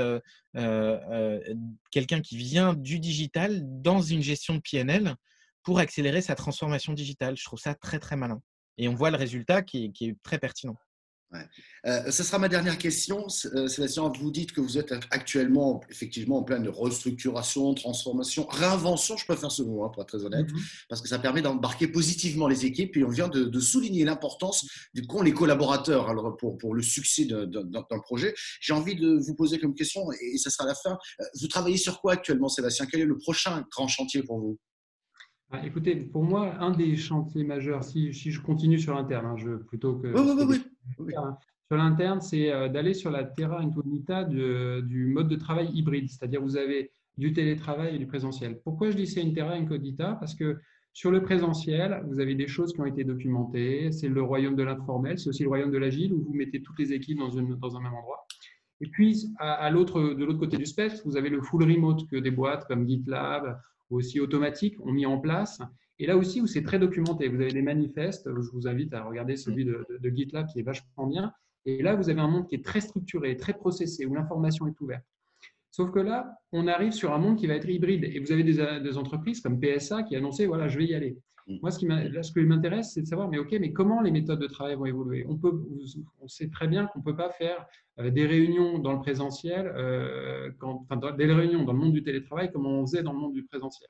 quelqu'un 1.91 2.21
qui 2.21 2.37
vient 2.37 2.73
du 2.73 2.99
digital 2.99 3.61
dans 3.81 4.01
une 4.01 4.21
gestion 4.21 4.55
de 4.55 4.59
PNL 4.59 5.15
pour 5.63 5.79
accélérer 5.79 6.21
sa 6.21 6.35
transformation 6.35 6.93
digitale. 6.93 7.37
Je 7.37 7.45
trouve 7.45 7.59
ça 7.59 7.75
très, 7.75 7.99
très 7.99 8.15
malin. 8.15 8.41
Et 8.77 8.87
on 8.87 8.95
voit 8.95 9.11
le 9.11 9.17
résultat 9.17 9.61
qui 9.61 9.91
est 10.01 10.23
très 10.23 10.39
pertinent. 10.39 10.75
Euh, 11.85 12.11
ce 12.11 12.23
sera 12.23 12.37
ma 12.37 12.49
dernière 12.49 12.77
question. 12.77 13.25
Euh, 13.53 13.67
Sébastien, 13.67 14.11
vous 14.19 14.31
dites 14.31 14.51
que 14.51 14.61
vous 14.61 14.77
êtes 14.77 14.91
actuellement 15.11 15.81
effectivement 15.89 16.39
en 16.39 16.43
pleine 16.43 16.67
restructuration, 16.67 17.73
transformation, 17.73 18.45
réinvention, 18.47 19.17
je 19.17 19.25
préfère 19.25 19.51
ce 19.51 19.63
mot 19.63 19.83
hein, 19.83 19.89
pour 19.93 20.03
être 20.03 20.09
très 20.09 20.25
honnête, 20.25 20.47
mm-hmm. 20.47 20.85
parce 20.89 21.01
que 21.01 21.07
ça 21.07 21.19
permet 21.19 21.41
d'embarquer 21.41 21.87
positivement 21.87 22.47
les 22.47 22.65
équipes 22.65 22.97
et 22.97 23.03
on 23.03 23.09
vient 23.09 23.27
de, 23.27 23.59
souligner 23.59 24.03
l'importance 24.05 24.65
du 24.93 25.05
qu'ont 25.05 25.21
les 25.21 25.33
collaborateurs 25.33 26.09
alors 26.09 26.35
pour, 26.35 26.57
pour 26.57 26.73
le 26.73 26.81
succès 26.81 27.25
d'un 27.25 27.99
projet. 27.99 28.33
J'ai 28.59 28.73
envie 28.73 28.95
de 28.95 29.19
vous 29.19 29.35
poser 29.35 29.59
comme 29.59 29.75
question, 29.75 30.11
et 30.11 30.37
ça 30.37 30.49
sera 30.49 30.65
la 30.65 30.75
fin. 30.75 30.97
Euh, 31.19 31.25
vous 31.39 31.47
travaillez 31.47 31.77
sur 31.77 32.01
quoi 32.01 32.13
actuellement, 32.13 32.49
Sébastien? 32.49 32.87
Quel 32.87 33.01
est 33.01 33.05
le 33.05 33.17
prochain 33.17 33.65
grand 33.71 33.87
chantier 33.87 34.23
pour 34.23 34.39
vous? 34.39 34.59
Ah, 35.51 35.65
écoutez, 35.65 35.95
pour 35.95 36.23
moi, 36.23 36.55
un 36.59 36.71
des 36.71 36.95
chantiers 36.95 37.43
majeurs, 37.43 37.83
si, 37.83 38.11
je 38.11 38.41
continue 38.41 38.79
sur 38.79 38.95
l'interne, 38.95 39.25
hein, 39.25 39.35
je, 39.37 39.51
plutôt 39.51 39.95
que. 39.95 40.07
Oui, 40.07 40.45
oui, 40.47 40.61
oui, 40.99 41.13
sur 41.67 41.77
l'interne, 41.77 42.19
c'est 42.21 42.51
euh, 42.51 42.67
d'aller 42.67 42.93
sur 42.93 43.11
la 43.11 43.23
terra 43.23 43.59
incognita 43.59 44.23
du 44.25 45.07
mode 45.07 45.29
de 45.29 45.35
travail 45.35 45.69
hybride, 45.73 46.09
c'est-à-dire 46.09 46.41
vous 46.41 46.57
avez 46.57 46.91
du 47.17 47.33
télétravail 47.33 47.95
et 47.95 47.99
du 47.99 48.07
présentiel. 48.07 48.59
Pourquoi 48.63 48.89
je 48.91 48.97
dis 48.97 49.07
c'est 49.07 49.21
une 49.21 49.33
terra 49.33 49.53
incognita? 49.53 50.15
Parce 50.19 50.35
que 50.35 50.57
sur 50.93 51.11
le 51.11 51.21
présentiel, 51.21 52.03
vous 52.07 52.19
avez 52.19 52.35
des 52.35 52.47
choses 52.47 52.73
qui 52.73 52.81
ont 52.81 52.85
été 52.85 53.03
documentées. 53.03 53.91
C'est 53.91 54.09
le 54.09 54.21
royaume 54.21 54.55
de 54.55 54.63
l'informel, 54.63 55.17
c'est 55.19 55.29
aussi 55.29 55.43
le 55.43 55.49
royaume 55.49 55.71
de 55.71 55.77
l'agile 55.77 56.13
où 56.13 56.21
vous 56.21 56.33
mettez 56.33 56.61
toutes 56.61 56.79
les 56.79 56.91
équipes 56.93 57.19
dans, 57.19 57.29
une, 57.29 57.55
dans 57.55 57.77
un 57.77 57.81
même 57.81 57.93
endroit. 57.93 58.25
Et 58.81 58.87
puis, 58.87 59.31
à, 59.37 59.69
l'autre, 59.69 60.01
de 60.01 60.25
l'autre 60.25 60.39
côté 60.39 60.57
du 60.57 60.65
spectre, 60.65 61.01
vous 61.05 61.15
avez 61.15 61.29
le 61.29 61.41
full 61.41 61.63
remote 61.63 62.07
que 62.09 62.17
des 62.17 62.31
boîtes 62.31 62.65
comme 62.67 62.87
GitLab 62.87 63.61
aussi 63.95 64.19
automatiques 64.19 64.79
ont 64.85 64.91
mis 64.91 65.05
en 65.05 65.19
place. 65.19 65.61
Et 65.99 66.07
là 66.07 66.17
aussi, 66.17 66.41
où 66.41 66.47
c'est 66.47 66.63
très 66.63 66.79
documenté. 66.79 67.27
Vous 67.27 67.41
avez 67.41 67.51
des 67.51 67.61
manifestes. 67.61 68.27
Je 68.27 68.49
vous 68.51 68.67
invite 68.67 68.93
à 68.93 69.03
regarder 69.03 69.37
celui 69.37 69.65
de, 69.65 69.85
de, 69.99 70.09
GitLab 70.09 70.47
qui 70.47 70.59
est 70.59 70.63
vachement 70.63 71.07
bien. 71.07 71.31
Et 71.65 71.83
là, 71.83 71.95
vous 71.95 72.09
avez 72.09 72.21
un 72.21 72.27
monde 72.27 72.47
qui 72.47 72.55
est 72.55 72.65
très 72.65 72.81
structuré, 72.81 73.37
très 73.37 73.53
processé, 73.53 74.05
où 74.05 74.15
l'information 74.15 74.67
est 74.67 74.79
ouverte. 74.81 75.05
Sauf 75.71 75.91
que 75.91 75.99
là, 75.99 76.37
on 76.51 76.67
arrive 76.67 76.91
sur 76.91 77.13
un 77.13 77.17
monde 77.17 77.37
qui 77.37 77.47
va 77.47 77.55
être 77.55 77.67
hybride. 77.67 78.03
Et 78.03 78.19
vous 78.19 78.31
avez 78.31 78.43
des, 78.43 78.97
entreprises 78.97 79.39
comme 79.39 79.59
PSA 79.59 80.03
qui 80.03 80.15
annoncé, 80.15 80.45
voilà, 80.45 80.67
je 80.67 80.77
vais 80.77 80.85
y 80.85 80.93
aller. 80.93 81.17
Mm. 81.47 81.57
Moi, 81.61 81.71
ce 81.71 81.79
qui 81.79 82.45
m'intéresse, 82.45 82.93
c'est 82.93 83.01
de 83.01 83.07
savoir, 83.07 83.29
mais 83.29 83.39
OK, 83.39 83.55
mais 83.59 83.71
comment 83.71 84.01
les 84.01 84.11
méthodes 84.11 84.39
de 84.41 84.47
travail 84.47 84.75
vont 84.75 84.85
évoluer? 84.85 85.25
On, 85.29 85.37
peut, 85.37 85.63
on 86.19 86.27
sait 86.27 86.49
très 86.49 86.67
bien 86.67 86.87
qu'on 86.87 86.99
ne 86.99 87.03
peut 87.05 87.15
pas 87.15 87.29
faire 87.31 87.65
euh, 87.99 88.09
des 88.11 88.25
réunions 88.25 88.79
dans 88.79 88.91
le 88.91 88.99
présentiel, 88.99 89.71
euh, 89.75 90.51
quand, 90.59 90.85
enfin, 90.89 91.13
des 91.13 91.25
réunions 91.25 91.63
dans 91.63 91.73
le 91.73 91.79
monde 91.79 91.93
du 91.93 92.03
télétravail 92.03 92.51
comme 92.51 92.65
on 92.65 92.85
faisait 92.85 93.03
dans 93.03 93.13
le 93.13 93.19
monde 93.19 93.33
du 93.33 93.43
présentiel. 93.43 93.89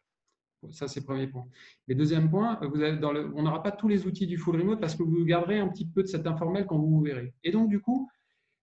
Ça, 0.69 0.87
c'est 0.87 0.99
le 0.99 1.07
premier 1.07 1.25
point. 1.25 1.47
Mais 1.87 1.95
deuxième 1.95 2.29
point, 2.29 2.59
vous 2.61 2.83
avez 2.83 2.97
dans 2.97 3.11
le, 3.11 3.31
on 3.35 3.41
n'aura 3.41 3.63
pas 3.63 3.71
tous 3.71 3.87
les 3.87 4.05
outils 4.05 4.27
du 4.27 4.37
full 4.37 4.61
remote 4.61 4.79
parce 4.79 4.95
que 4.95 5.01
vous 5.01 5.25
garderez 5.25 5.57
un 5.57 5.67
petit 5.67 5.87
peu 5.87 6.03
de 6.03 6.07
cet 6.07 6.27
informel 6.27 6.67
quand 6.67 6.77
vous 6.77 6.89
vous 6.89 7.01
verrez. 7.01 7.33
Et 7.43 7.51
donc, 7.51 7.69
du 7.69 7.79
coup, 7.79 8.07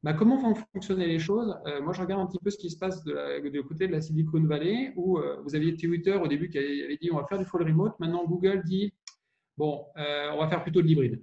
bah, 0.02 0.12
comment 0.12 0.36
vont 0.36 0.54
fonctionner 0.72 1.06
les 1.06 1.18
choses? 1.18 1.56
Euh, 1.66 1.80
Moi, 1.82 1.92
je 1.92 2.00
regarde 2.00 2.20
un 2.20 2.26
petit 2.26 2.38
peu 2.42 2.50
ce 2.50 2.58
qui 2.58 2.70
se 2.70 2.78
passe 2.78 3.02
de 3.04 3.48
du 3.48 3.62
côté 3.62 3.86
de 3.86 3.92
la 3.92 4.00
Silicon 4.00 4.42
Valley, 4.44 4.92
où 4.96 5.18
euh, 5.18 5.40
vous 5.42 5.54
aviez 5.54 5.76
Twitter 5.76 6.14
au 6.14 6.28
début 6.28 6.48
qui 6.48 6.58
avait 6.58 6.98
dit 7.00 7.10
on 7.12 7.16
va 7.16 7.26
faire 7.26 7.38
du 7.38 7.44
full 7.44 7.62
remote. 7.62 7.98
Maintenant, 7.98 8.24
Google 8.26 8.62
dit 8.64 8.92
bon, 9.56 9.84
euh, 9.96 10.30
on 10.32 10.38
va 10.38 10.48
faire 10.48 10.62
plutôt 10.62 10.82
de 10.82 10.86
l'hybride. 10.86 11.22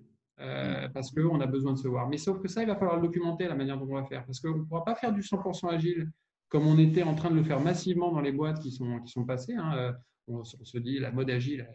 parce 0.94 1.12
qu'on 1.12 1.40
a 1.40 1.48
besoin 1.48 1.74
de 1.74 1.78
se 1.78 1.88
voir. 1.88 2.10
Mais 2.10 2.18
sauf 2.18 2.42
que 2.42 2.48
ça, 2.48 2.62
il 2.62 2.68
va 2.68 2.76
falloir 2.76 2.98
le 2.98 3.04
documenter 3.04 3.48
la 3.48 3.56
manière 3.56 3.78
dont 3.78 3.88
on 3.90 3.96
va 3.96 4.06
faire. 4.06 4.26
Parce 4.26 4.40
qu'on 4.40 4.58
ne 4.58 4.64
pourra 4.64 4.84
pas 4.84 4.96
faire 4.96 5.14
du 5.14 5.22
100% 5.22 5.70
agile 5.70 6.12
comme 6.50 6.68
on 6.68 6.78
était 6.78 7.04
en 7.04 7.16
train 7.16 7.32
de 7.32 7.36
le 7.36 7.44
faire 7.44 7.60
massivement 7.60 8.12
dans 8.12 8.22
les 8.22 8.32
boîtes 8.32 8.60
qui 8.60 8.72
sont, 8.72 9.00
qui 9.02 9.12
sont 9.12 9.26
passées. 9.26 9.56
Hein 9.56 9.96
on, 10.28 10.44
se 10.44 10.78
dit 10.78 11.00
la 11.00 11.12
mode 11.12 11.30
agile, 11.30 11.68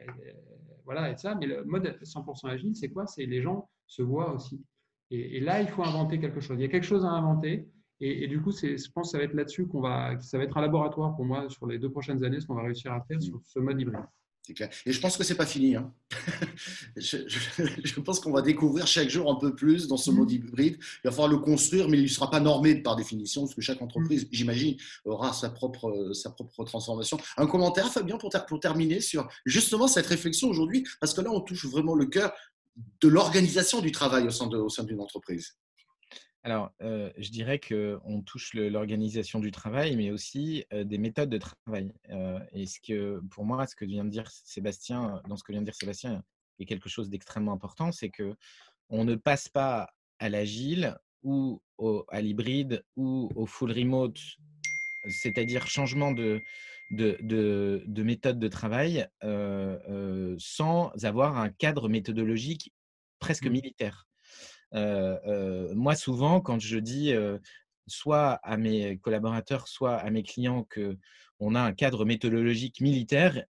voilà, 0.85 1.11
et 1.11 1.17
ça, 1.17 1.35
mais 1.35 1.47
le 1.47 1.65
mode 1.65 1.99
100% 2.03 2.49
agile, 2.49 2.75
c'est 2.75 2.91
quoi? 2.91 3.07
C'est 3.07 3.27
les 3.27 3.43
gens 3.43 3.69
se 3.87 4.03
voient 4.03 4.33
aussi. 4.33 4.63
Et, 5.11 5.41
là, 5.41 5.61
il 5.61 5.69
faut 5.69 5.83
inventer 5.83 6.21
quelque 6.21 6.41
chose. 6.41 6.57
Il 6.59 6.63
y 6.63 6.65
a 6.65 6.69
quelque 6.69 6.87
chose 6.87 7.05
à 7.05 7.09
inventer. 7.09 7.69
Et, 8.01 8.27
du 8.29 8.41
coup, 8.41 8.53
je 8.53 8.91
pense 8.93 9.09
que 9.09 9.11
ça 9.13 9.19
va 9.19 9.25
être 9.25 9.35
là-dessus 9.35 9.67
qu'on 9.67 9.81
va, 9.81 10.19
ça 10.21 10.39
va 10.39 10.45
être 10.45 10.57
un 10.57 10.63
laboratoire 10.63 11.15
pour 11.17 11.25
moi 11.25 11.49
sur 11.51 11.67
les 11.67 11.79
deux 11.79 11.91
prochaines 11.91 12.25
années, 12.25 12.41
ce 12.41 12.47
qu'on 12.47 12.55
va 12.55 12.63
réussir 12.63 12.93
à 12.93 13.01
faire 13.03 13.21
sur 13.21 13.41
ce 13.45 13.59
mode 13.59 13.81
hybride. 13.81 14.07
Et 14.87 14.93
je 14.93 15.01
pense 15.01 15.17
que 15.17 15.25
c'est 15.25 15.37
pas 15.37 15.47
fini. 15.47 15.77
Hein. 15.77 15.93
je, 16.97 18.01
pense 18.01 18.21
qu'on 18.21 18.33
va 18.33 18.43
découvrir 18.43 18.87
chaque 18.87 19.09
jour 19.09 19.31
un 19.31 19.37
peu 19.37 19.55
plus 19.55 19.87
dans 19.87 19.97
ce 19.97 20.11
mode 20.11 20.31
hybride. 20.31 20.77
Il 20.81 21.09
va 21.09 21.11
falloir 21.11 21.29
le 21.29 21.39
construire, 21.39 21.89
mais 21.89 21.99
il 21.99 22.05
ne 22.05 22.09
sera 22.09 22.31
pas 22.31 22.41
normé 22.41 22.77
par 22.77 22.97
définition, 22.97 23.43
parce 23.43 23.55
que 23.55 23.61
chaque 23.61 23.81
entreprise, 23.81 24.29
j'imagine, 24.31 24.77
aura 25.05 25.33
sa 25.33 25.51
propre, 25.51 26.13
sa 26.15 26.31
propre 26.31 26.65
transformation. 26.65 27.19
Un 27.37 27.47
commentaire, 27.47 27.91
Fabien, 27.93 28.19
pour, 28.19 28.31
pour 28.49 28.61
terminer 28.61 29.01
sur 29.01 29.29
justement 29.45 29.87
cette 29.87 30.07
réflexion 30.07 30.49
aujourd'hui, 30.49 30.87
parce 31.01 31.15
que 31.15 31.21
là, 31.21 31.31
on 31.31 31.41
touche 31.41 31.67
vraiment 31.67 31.95
le 31.95 32.07
cœur 32.07 32.33
de 33.01 33.09
l'organisation 33.09 33.81
du 33.81 33.93
travail 33.93 34.27
au 34.27 34.31
sein 34.31 34.85
d'une 34.85 35.01
entreprise. 35.01 35.57
Alors, 36.43 36.73
euh, 36.81 37.11
je 37.19 37.31
dirais 37.31 37.61
qu'on 37.61 38.23
touche 38.23 38.55
l'organisation 38.55 39.41
du 39.41 39.51
travail, 39.51 39.97
mais 39.97 40.11
aussi 40.11 40.65
euh, 40.73 40.85
des 40.85 40.97
méthodes 40.97 41.29
de 41.29 41.39
travail. 41.39 41.93
Euh, 42.09 42.39
et 42.53 42.67
ce 42.67 42.81
que, 42.81 43.21
pour 43.31 43.45
moi, 43.45 43.67
ce 43.67 43.77
que 43.77 43.85
vient 43.85 44.05
de 44.05 44.11
dire 44.11 44.27
Sébastien, 44.31 45.21
dans 45.29 45.37
ce 45.37 45.45
que 45.45 45.53
vient 45.53 45.61
de 45.61 45.67
dire 45.67 45.75
Sébastien, 45.75 46.23
est 46.59 46.65
quelque 46.65 46.89
chose 46.89 47.11
d'extrêmement 47.11 47.53
important, 47.53 47.93
c'est 47.93 48.11
que 48.11 48.35
on 48.89 49.05
ne 49.05 49.17
passe 49.17 49.49
pas 49.49 49.91
à 50.19 50.29
l'agile 50.29 50.97
ou 51.23 51.63
à 52.09 52.21
l'hybride 52.21 52.85
ou 52.97 53.31
au 53.35 53.47
full 53.47 53.73
remote, 53.73 54.19
c'est-à-dire 55.09 55.67
changement 55.67 56.13
de, 56.13 56.43
de, 56.91 57.17
de, 57.23 58.03
méthode 58.03 58.39
de 58.39 58.49
travail 58.49 59.09
sans 60.39 60.93
avoir 61.03 61.39
un 61.39 61.49
cadre 61.51 61.89
méthodologique 61.89 62.73
presque 63.19 63.47
mmh. 63.47 63.51
militaire 63.51 64.07
moi, 64.73 65.95
souvent, 65.97 66.41
quand 66.41 66.61
je 66.61 66.79
dis 66.79 67.13
soit 67.87 68.35
à 68.43 68.57
mes 68.57 68.99
collaborateurs, 68.99 69.69
soit 69.69 69.97
à 69.97 70.11
mes 70.11 70.23
clients 70.23 70.65
que 70.65 70.97
on 71.41 71.55
a 71.55 71.61
un 71.61 71.73
cadre 71.73 72.05
méthodologique 72.05 72.81
militaire 72.81 73.45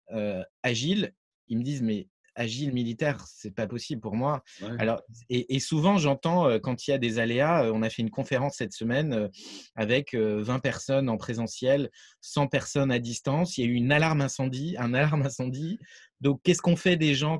agile, 0.63 1.13
ils 1.47 1.57
me 1.57 1.63
disent 1.63 1.81
mais 1.81 2.07
agile 2.37 2.71
militaire, 2.71 3.25
c'est 3.27 3.53
pas 3.53 3.67
possible 3.67 3.99
pour 3.99 4.15
moi. 4.15 4.43
Alors, 4.79 5.01
et, 5.29 5.59
souvent, 5.59 5.97
j'entends 5.97 6.59
quand 6.59 6.87
il 6.87 6.91
y 6.91 6.93
a 6.93 6.97
des 6.97 7.19
aléas, 7.19 7.69
on 7.73 7.81
a 7.81 7.89
fait 7.89 8.01
une 8.01 8.09
conférence 8.09 8.55
cette 8.57 8.73
semaine 8.73 9.29
avec 9.75 10.15
20 10.15 10.59
personnes 10.59 11.09
en 11.09 11.17
présentiel, 11.17 11.89
100 12.21 12.47
personnes 12.47 12.91
à 12.91 12.99
distance. 12.99 13.57
Il 13.57 13.65
y 13.65 13.67
a 13.67 13.71
eu 13.71 13.73
une 13.73 13.91
alarme 13.91 14.21
incendie, 14.21 14.75
un 14.79 14.93
alarme 14.93 15.23
incendie. 15.23 15.79
Donc, 16.21 16.41
qu'est-ce 16.43 16.61
qu'on 16.61 16.75
fait 16.75 16.95
des 16.95 17.15
gens 17.15 17.39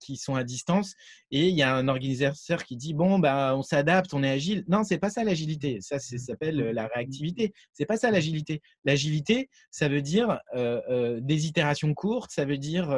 qui 0.00 0.16
sont 0.16 0.34
à 0.34 0.44
distance? 0.44 0.94
Et 1.30 1.48
il 1.48 1.56
y 1.56 1.62
a 1.62 1.74
un 1.74 1.88
organisateur 1.88 2.64
qui 2.64 2.76
dit 2.76 2.94
bon, 2.94 3.18
bah, 3.18 3.54
on 3.56 3.62
s'adapte, 3.62 4.14
on 4.14 4.22
est 4.22 4.30
agile. 4.30 4.64
Non, 4.68 4.84
c'est 4.84 4.98
pas 4.98 5.10
ça 5.10 5.24
l'agilité. 5.24 5.78
Ça, 5.80 5.98
s'appelle 5.98 6.56
la 6.56 6.86
réactivité. 6.86 7.52
C'est 7.72 7.86
pas 7.86 7.96
ça 7.96 8.10
l'agilité. 8.10 8.62
L'agilité, 8.84 9.48
ça 9.70 9.88
veut 9.88 10.02
dire 10.02 10.38
des 10.54 11.46
itérations 11.46 11.92
courtes, 11.94 12.30
ça 12.30 12.44
veut 12.44 12.58
dire 12.58 12.94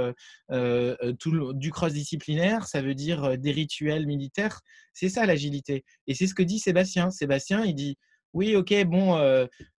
tout 1.18 1.52
du 1.54 1.70
cross-disciplinaire, 1.70 2.66
ça 2.66 2.82
veut 2.82 2.94
dire 2.94 3.38
des 3.38 3.52
rituels 3.52 4.06
militaires. 4.06 4.60
C'est 4.92 5.08
ça 5.08 5.26
l'agilité. 5.26 5.84
Et 6.06 6.14
c'est 6.14 6.26
ce 6.26 6.34
que 6.34 6.42
dit 6.42 6.58
Sébastien. 6.58 7.10
Sébastien, 7.10 7.64
il 7.64 7.74
dit 7.74 7.98
oui, 8.36 8.54
ok, 8.54 8.84
bon, 8.84 9.18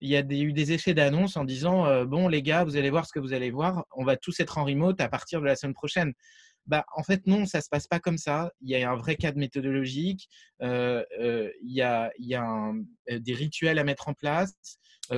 il 0.01 0.09
y 0.09 0.15
a 0.15 0.21
eu 0.21 0.51
des 0.51 0.71
effets 0.71 0.95
d'annonce 0.95 1.37
en 1.37 1.45
disant 1.45 2.05
bon, 2.05 2.27
les 2.27 2.41
gars, 2.41 2.63
vous 2.63 2.75
allez 2.75 2.89
voir 2.89 3.05
ce 3.05 3.13
que 3.13 3.19
vous 3.19 3.33
allez 3.33 3.51
voir, 3.51 3.85
on 3.95 4.03
va 4.03 4.17
tous 4.17 4.39
être 4.39 4.57
en 4.57 4.65
remote 4.65 4.99
à 4.99 5.09
partir 5.09 5.41
de 5.41 5.45
la 5.45 5.55
semaine 5.55 5.75
prochaine. 5.75 6.13
Bah, 6.65 6.83
en 6.95 7.03
fait, 7.03 7.27
non, 7.27 7.45
ça 7.45 7.59
ne 7.59 7.63
se 7.63 7.69
passe 7.69 7.87
pas 7.87 7.99
comme 7.99 8.17
ça. 8.17 8.51
Il 8.61 8.69
y 8.69 8.83
a 8.83 8.91
un 8.91 8.95
vrai 8.95 9.15
cadre 9.15 9.37
méthodologique, 9.37 10.27
a, 10.59 11.03
il 11.13 11.53
y 11.71 11.81
a 12.35 12.73
des 13.09 13.33
rituels 13.35 13.77
à 13.77 13.83
mettre 13.83 14.09
en 14.09 14.15
place. 14.15 14.55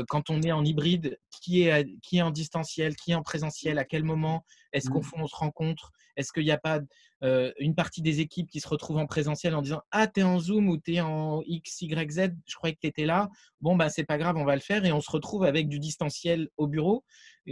Quand 0.08 0.30
on 0.30 0.42
est 0.42 0.52
en 0.52 0.64
hybride, 0.64 1.20
qui 1.42 1.64
est, 1.64 1.88
qui 2.02 2.18
est 2.18 2.22
en 2.22 2.32
distanciel, 2.32 2.96
qui 2.96 3.12
est 3.12 3.16
en 3.16 3.24
présentiel, 3.24 3.78
à 3.78 3.86
quel 3.86 4.04
moment 4.04 4.46
est-ce 4.74 4.90
qu'on 4.90 5.00
mmh. 5.00 5.28
se 5.28 5.36
rencontre? 5.36 5.92
Est-ce 6.16 6.32
qu'il 6.32 6.44
n'y 6.44 6.52
a 6.52 6.58
pas 6.58 6.80
une 7.22 7.76
partie 7.76 8.02
des 8.02 8.22
équipes 8.22 8.50
qui 8.50 8.60
se 8.60 8.68
retrouvent 8.68 8.98
en 8.98 9.06
présentiel 9.06 9.56
en 9.56 9.62
disant 9.62 9.82
Ah, 9.92 10.08
tu 10.08 10.22
es 10.22 10.24
en 10.24 10.40
Zoom 10.40 10.70
ou 10.70 10.78
tu 10.78 10.96
es 10.96 11.02
en 11.02 11.42
X, 11.46 11.82
Y, 11.82 12.12
Z, 12.12 12.32
je 12.46 12.56
croyais 12.56 12.76
que 12.76 12.80
tu 12.82 12.88
étais 12.88 13.06
là. 13.06 13.30
Bon, 13.62 13.76
bah, 13.76 13.90
c'est 13.90 14.06
pas 14.06 14.18
grave, 14.18 14.38
on 14.38 14.46
va 14.46 14.56
le 14.56 14.62
faire. 14.62 14.86
Et 14.86 14.92
on 14.92 15.02
se 15.02 15.12
retrouve 15.12 15.44
avec 15.44 15.68
du 15.68 15.80
distanciel 15.80 16.50
au 16.58 16.68
bureau, 16.68 17.04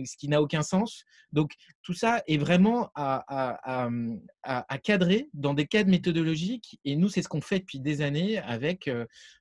ce 0.05 0.17
qui 0.17 0.27
n'a 0.27 0.41
aucun 0.41 0.61
sens. 0.61 1.03
Donc, 1.31 1.53
tout 1.81 1.93
ça 1.93 2.23
est 2.27 2.37
vraiment 2.37 2.89
à, 2.95 3.89
à, 4.43 4.77
cadrer 4.79 5.29
dans 5.33 5.53
des 5.53 5.67
cadres 5.67 5.89
méthodologiques. 5.89 6.79
Et 6.85 6.95
nous, 6.95 7.09
c'est 7.09 7.21
ce 7.21 7.29
qu'on 7.29 7.41
fait 7.41 7.59
depuis 7.59 7.79
des 7.79 8.01
années 8.01 8.37
avec 8.39 8.89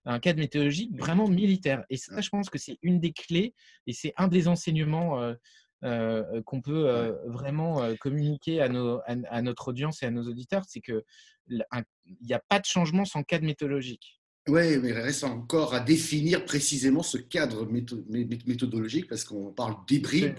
un 0.05 0.19
cadre 0.19 0.39
méthodologique 0.39 0.97
vraiment 0.97 1.29
militaire. 1.29 1.85
Et 1.91 1.97
ça, 1.97 2.21
je 2.21 2.29
pense 2.29 2.51
que 2.51 2.59
c'est 2.59 2.79
une 2.83 3.01
des 3.01 3.13
clés 3.13 3.55
et 3.87 3.93
c'est 3.93 4.13
un 4.17 4.29
des 4.29 4.49
enseignements 4.49 5.35
qu'on 5.83 6.61
peut 6.61 7.17
vraiment 7.27 7.95
communiquer 8.01 8.61
à, 8.61 8.69
nos, 8.69 9.01
à, 9.07 9.43
notre 9.43 9.69
audience 9.69 10.03
et 10.03 10.07
à 10.07 10.11
nos 10.11 10.29
auditeurs, 10.29 10.65
c'est 10.67 10.81
qu'il 10.81 11.03
n'y 11.49 12.35
a 12.35 12.43
pas 12.49 12.59
de 12.59 12.65
changement 12.65 13.05
sans 13.05 13.23
cadre 13.23 13.45
méthodologique. 13.45 14.16
Oui, 14.49 14.79
mais 14.79 14.91
il 14.91 14.93
reste 14.93 15.25
encore 15.25 15.75
à 15.75 15.81
définir 15.81 16.45
précisément 16.45 17.03
ce 17.03 17.19
cadre 17.19 17.67
méthodologique 17.69 19.09
parce 19.09 19.25
qu'on 19.25 19.53
parle 19.53 19.75
d'hybride 19.89 20.37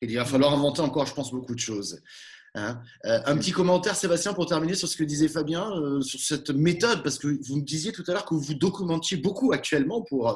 et 0.00 0.06
il 0.06 0.14
va 0.14 0.24
falloir 0.24 0.52
inventer 0.52 0.80
encore, 0.80 1.06
je 1.06 1.14
pense, 1.14 1.32
beaucoup 1.32 1.54
de 1.54 1.60
choses. 1.60 2.00
Hein. 2.54 2.80
Euh, 3.04 3.18
un 3.26 3.36
petit 3.36 3.52
commentaire, 3.52 3.96
Sébastien, 3.96 4.32
pour 4.32 4.46
terminer 4.46 4.74
sur 4.74 4.88
ce 4.88 4.96
que 4.96 5.04
disait 5.04 5.28
Fabien, 5.28 5.70
euh, 5.76 6.00
sur 6.00 6.20
cette 6.20 6.50
méthode, 6.50 7.02
parce 7.02 7.18
que 7.18 7.28
vous 7.46 7.56
me 7.56 7.62
disiez 7.62 7.92
tout 7.92 8.04
à 8.06 8.12
l'heure 8.12 8.24
que 8.24 8.34
vous 8.34 8.54
documentiez 8.54 9.16
beaucoup 9.16 9.52
actuellement 9.52 10.02
pour 10.02 10.30
euh, 10.30 10.34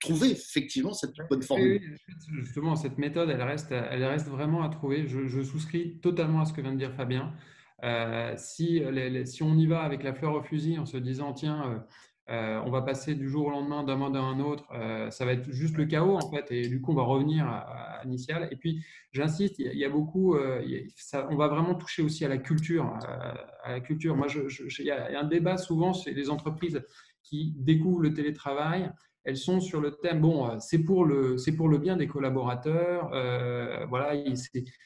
trouver 0.00 0.32
effectivement 0.32 0.92
cette 0.92 1.14
bonne 1.30 1.42
formule. 1.42 1.96
justement, 2.42 2.76
cette 2.76 2.98
méthode, 2.98 3.30
elle 3.30 3.42
reste, 3.42 3.70
elle 3.72 4.04
reste 4.04 4.28
vraiment 4.28 4.62
à 4.62 4.68
trouver. 4.68 5.06
Je, 5.06 5.42
souscris 5.42 5.98
totalement 6.00 6.40
à 6.40 6.44
ce 6.44 6.52
que 6.52 6.60
vient 6.60 6.72
de 6.72 6.78
dire 6.78 6.92
Fabien. 6.92 7.32
si, 8.36 8.82
si 9.24 9.42
on 9.42 9.56
y 9.56 9.66
va 9.66 9.82
avec 9.82 10.02
la 10.02 10.12
fleur 10.12 10.34
au 10.34 10.42
fusil 10.42 10.78
en 10.78 10.86
se 10.86 10.96
disant, 10.96 11.32
tiens, 11.32 11.84
euh, 12.30 12.58
on 12.64 12.70
va 12.70 12.80
passer 12.80 13.14
du 13.14 13.28
jour 13.28 13.46
au 13.46 13.50
lendemain 13.50 13.84
d'un 13.84 13.96
mode 13.96 14.16
à 14.16 14.20
un 14.20 14.40
autre. 14.40 14.64
Euh, 14.72 15.10
ça 15.10 15.26
va 15.26 15.32
être 15.32 15.50
juste 15.50 15.76
le 15.76 15.84
chaos 15.84 16.16
en 16.16 16.30
fait, 16.30 16.50
et 16.50 16.68
du 16.68 16.80
coup 16.80 16.92
on 16.92 16.94
va 16.94 17.02
revenir 17.02 17.46
à, 17.46 18.00
l'initial. 18.04 18.48
Et 18.50 18.56
puis 18.56 18.82
j'insiste, 19.12 19.58
il 19.58 19.76
y, 19.76 19.84
a 19.84 19.90
beaucoup, 19.90 20.34
euh, 20.34 20.62
on 21.28 21.36
va 21.36 21.48
vraiment 21.48 21.74
toucher 21.74 22.02
aussi 22.02 22.24
à 22.24 22.28
la 22.28 22.38
culture, 22.38 22.86
à 23.62 23.72
la 23.72 23.80
culture. 23.80 24.16
Moi, 24.16 24.28
il 24.78 24.84
y, 24.86 24.90
a 24.90 25.20
un 25.20 25.24
débat 25.24 25.58
souvent 25.58 25.92
c'est 25.92 26.12
les 26.12 26.30
entreprises 26.30 26.82
qui 27.22 27.54
découvrent 27.58 28.02
le 28.02 28.14
télétravail. 28.14 28.90
Elles 29.24 29.38
sont 29.38 29.60
sur 29.60 29.80
le 29.80 29.90
thème, 29.90 30.20
bon, 30.20 30.60
c'est 30.60 30.84
pour 30.84 31.06
le, 31.06 31.38
c'est 31.38 31.56
pour 31.56 31.68
le 31.68 31.78
bien 31.78 31.96
des 31.96 32.06
collaborateurs, 32.06 33.08
voilà, 33.88 34.12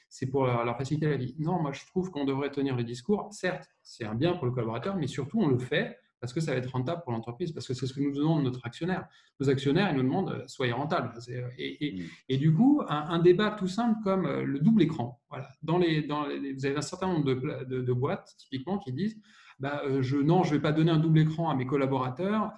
c'est 0.09 0.27
pour 0.27 0.47
leur, 0.47 0.65
leur, 0.65 0.77
faciliter 0.77 1.09
la 1.09 1.17
vie. 1.17 1.35
Non, 1.39 1.61
moi 1.61 1.73
je 1.73 1.85
trouve 1.87 2.11
qu'on 2.11 2.25
devrait 2.25 2.51
tenir 2.51 2.77
le 2.77 2.85
discours. 2.85 3.29
Certes, 3.33 3.69
c'est 3.83 4.05
un 4.05 4.15
bien 4.15 4.35
pour 4.35 4.47
le 4.47 4.53
collaborateur, 4.53 4.97
mais 4.97 5.09
surtout 5.09 5.41
on 5.41 5.49
le 5.49 5.59
fait 5.59 5.97
parce 6.21 6.33
que 6.33 6.41
ça 6.41 6.53
va 6.53 6.59
être 6.59 6.71
rentable 6.71 7.03
pour 7.03 7.13
l'entreprise, 7.13 7.53
parce 7.53 7.67
que 7.67 7.75
c'est 7.75 7.87
ce 7.87 7.95
que 7.95 8.01
nous 8.01 8.13
demande 8.13 8.43
notre 8.45 8.65
actionnaire. 8.67 9.07
Nos 9.41 9.49
actionnaires, 9.49 9.91
ils 9.91 9.97
nous 9.97 10.03
demandent 10.03 10.31
euh, 10.31 10.45
soyez 10.47 10.73
rentable. 10.73 11.13
Euh, 11.29 11.49
et, 11.59 12.03
et, 12.29 12.37
du 12.37 12.53
coup, 12.53 12.83
un, 12.89 13.19
débat 13.21 13.53
tout 13.53 13.69
simple 13.69 13.99
comme 14.03 14.27
euh, 14.27 14.43
le 14.43 14.59
double 14.59 14.83
écran. 14.83 15.21
Voilà. 15.31 15.49
Dans 15.63 15.79
les, 15.79 16.03
dans 16.03 16.25
vous 16.25 16.67
avez 16.67 16.77
un 16.77 16.83
certain 16.83 17.09
nombre 17.09 17.25
de, 17.25 17.65
de, 17.65 17.93
boîtes, 17.93 18.35
typiquement, 18.39 18.79
qui 18.79 18.93
disent 18.93 19.21
bah, 19.61 19.83
je, 20.01 20.17
non, 20.17 20.45
je 20.45 20.51
ne 20.51 20.55
vais 20.57 20.63
pas 20.63 20.73
donner 20.73 20.91
un 20.91 20.99
double 20.99 21.21
écran 21.21 21.51
à 21.51 21.55
mes 21.55 21.67
collaborateurs 21.67 22.53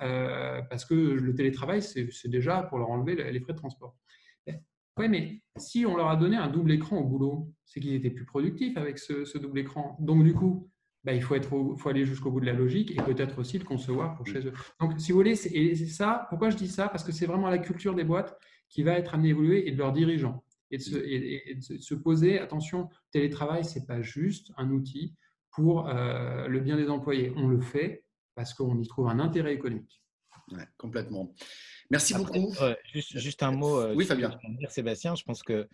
parce 0.69 0.85
que 0.85 0.95
le 0.95 1.35
télétravail, 1.35 1.83
c'est 1.83 2.29
déjà 2.29 2.63
pour 2.63 2.79
leur 2.79 2.91
enlever 2.91 3.15
les 3.33 3.41
frais 3.41 3.55
de 3.55 3.59
transport. 3.59 3.97
Oui, 4.99 5.09
mais 5.09 5.41
si 5.57 5.87
on 5.87 5.97
leur 5.97 6.09
a 6.09 6.17
donné 6.17 6.37
un 6.37 6.49
double 6.49 6.73
écran 6.73 6.99
au 6.99 7.05
boulot, 7.05 7.51
c'est 7.65 7.81
qu'ils 7.81 7.95
étaient 7.95 8.11
plus 8.11 8.27
productifs 8.27 8.77
avec 8.77 8.99
ce, 8.99 9.25
ce 9.25 9.39
double 9.39 9.61
écran. 9.61 9.97
Donc, 9.99 10.25
du 10.25 10.35
coup, 10.35 10.71
bah, 11.05 11.15
il 11.15 11.23
faut, 11.23 11.35
être, 11.35 11.49
faut 11.49 11.89
aller 11.89 12.05
jusqu'au 12.05 12.31
bout 12.31 12.41
de 12.41 12.47
la 12.47 12.53
logique 12.53 12.91
et 12.91 12.97
peut-être 12.97 13.39
aussi 13.39 13.59
le 13.59 13.65
concevoir 13.65 14.17
pour 14.17 14.27
chez 14.27 14.47
eux. 14.47 14.53
Donc, 14.81 15.01
si 15.01 15.13
vous 15.13 15.19
voulez, 15.19 15.35
c'est 15.35 15.75
ça. 15.87 16.27
Pourquoi 16.29 16.51
je 16.51 16.57
dis 16.57 16.69
ça? 16.69 16.89
Parce 16.89 17.05
que 17.05 17.13
c'est 17.13 17.27
vraiment 17.27 17.49
la 17.49 17.59
culture 17.59 17.95
des 17.95 18.05
boîtes 18.05 18.37
qui 18.69 18.83
va 18.83 18.93
être 18.93 19.15
amenée 19.15 19.29
à 19.29 19.31
évoluer 19.31 19.69
et 19.69 19.73
de 19.73 19.79
leurs 19.79 19.93
dirigeants. 19.93 20.45
Et 20.71 20.77
de 20.77 20.83
se, 20.83 20.97
et, 20.97 21.57
de 21.57 21.79
se 21.79 21.95
poser, 21.95 22.39
attention, 22.39 22.89
télétravail, 23.11 23.65
ce 23.65 23.79
n'est 23.79 23.87
pas 23.87 24.03
juste 24.03 24.53
un 24.57 24.71
outil 24.71 25.15
pour 25.51 25.89
euh, 25.89 26.47
le 26.47 26.61
bien 26.61 26.77
des 26.77 26.89
employés. 26.91 27.33
On 27.35 27.49
le 27.49 27.61
fait 27.61 28.05
parce 28.35 28.55
qu'on 28.55 28.79
y 28.79 28.87
trouve 28.87 29.09
un 29.09 29.19
intérêt 29.19 29.55
économique. 29.55 30.03
complètement. 30.77 31.35
Merci 31.91 32.15
beaucoup. 32.15 32.55
juste, 32.93 33.19
juste, 33.19 33.43
un 33.43 33.53
mot. 33.53 33.93
oui, 33.95 34.05
Fabien. 34.05 34.39
Dire, 34.59 34.71
Sébastien, 34.71 35.17
je 35.17 35.25
pense 35.25 35.43
que 35.43 35.67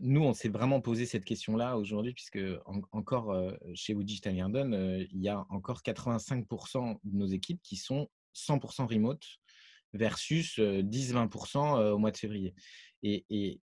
nous, 0.00 0.22
on 0.22 0.32
s'est 0.32 0.48
vraiment 0.48 0.80
posé 0.80 1.06
cette 1.06 1.24
question-là 1.24 1.76
aujourd'hui, 1.76 2.12
puisque 2.12 2.38
encore 2.92 3.34
chez 3.74 3.94
Wood 3.94 4.06
Digital 4.06 4.36
Garden, 4.36 5.06
il 5.10 5.20
y 5.20 5.28
a 5.28 5.44
encore 5.50 5.82
85% 5.82 6.98
de 7.02 7.16
nos 7.16 7.26
équipes 7.26 7.60
qui 7.62 7.76
sont 7.76 8.08
100% 8.34 8.86
remote 8.86 9.24
versus 9.92 10.58
10-20% 10.58 11.90
au 11.90 11.98
mois 11.98 12.10
de 12.10 12.16
février. 12.16 12.54
Et, 13.02 13.58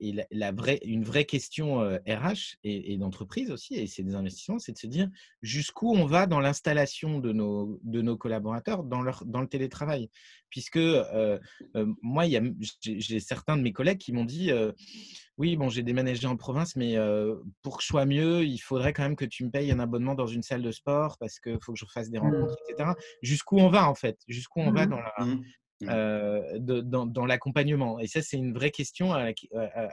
vraie, 0.55 0.81
une 0.83 1.05
vraie 1.05 1.27
question 1.27 1.81
RH 1.81 2.57
et, 2.65 2.97
d'entreprise 2.97 3.51
aussi, 3.51 3.75
et 3.75 3.87
c'est 3.87 4.03
des 4.03 4.15
investissements, 4.15 4.59
c'est 4.59 4.73
de 4.73 4.79
se 4.79 4.87
dire 4.87 5.11
jusqu'où 5.43 5.95
on 5.95 6.07
va 6.07 6.27
dans 6.27 6.41
l'installation 6.41 7.19
de 7.19 7.33
nos, 7.33 8.17
collaborateurs 8.17 8.83
dans 8.83 9.03
le 9.03 9.47
télétravail. 9.47 10.11
Puisque 10.49 10.81
moi, 12.03 12.25
j'ai 12.81 13.21
certains 13.21 13.57
de 13.57 13.63
mes 13.63 13.73
collègues 13.73 13.99
qui 13.99 14.13
m'ont 14.13 14.25
dit 14.25 14.51
oui, 15.39 15.57
bon, 15.57 15.69
j'ai 15.69 15.83
déménagé 15.83 16.27
en 16.27 16.37
province, 16.37 16.77
mais 16.77 16.97
pour 17.63 17.77
que 17.77 17.83
je 17.83 17.89
sois 17.89 18.07
mieux, 18.07 18.45
il 18.45 18.59
faudrait 18.59 18.93
quand 18.93 19.03
même 19.03 19.17
que 19.17 19.25
tu 19.25 19.45
me 19.45 19.51
payes 19.51 19.71
un 19.71 19.79
abonnement 19.79 20.15
dans 20.15 20.27
une 20.27 20.43
salle 20.43 20.63
de 20.63 20.71
sport 20.71 21.19
parce 21.19 21.39
qu'il 21.41 21.59
faut 21.61 21.73
que 21.73 21.79
je 21.79 21.85
fasse 21.87 22.11
des 22.11 22.19
rencontres, 22.19 22.55
mmh. 22.55 22.73
etc. 22.73 22.91
Jusqu'où 23.23 23.59
on 23.59 23.69
va 23.69 23.89
en 23.89 23.95
fait? 23.95 24.19
Jusqu'où 24.29 24.61
on 24.61 24.73
va 24.73 24.87
mmh. 24.87 24.91
dans 24.91 25.01
la, 25.01 25.15
mmh. 25.25 25.43
Dans, 26.89 27.27
l'accompagnement? 27.27 27.99
Et 27.99 28.07
ça, 28.07 28.23
c'est 28.23 28.39
une 28.39 28.55
vraie 28.55 28.71
question 28.71 29.13
à, 29.13 29.27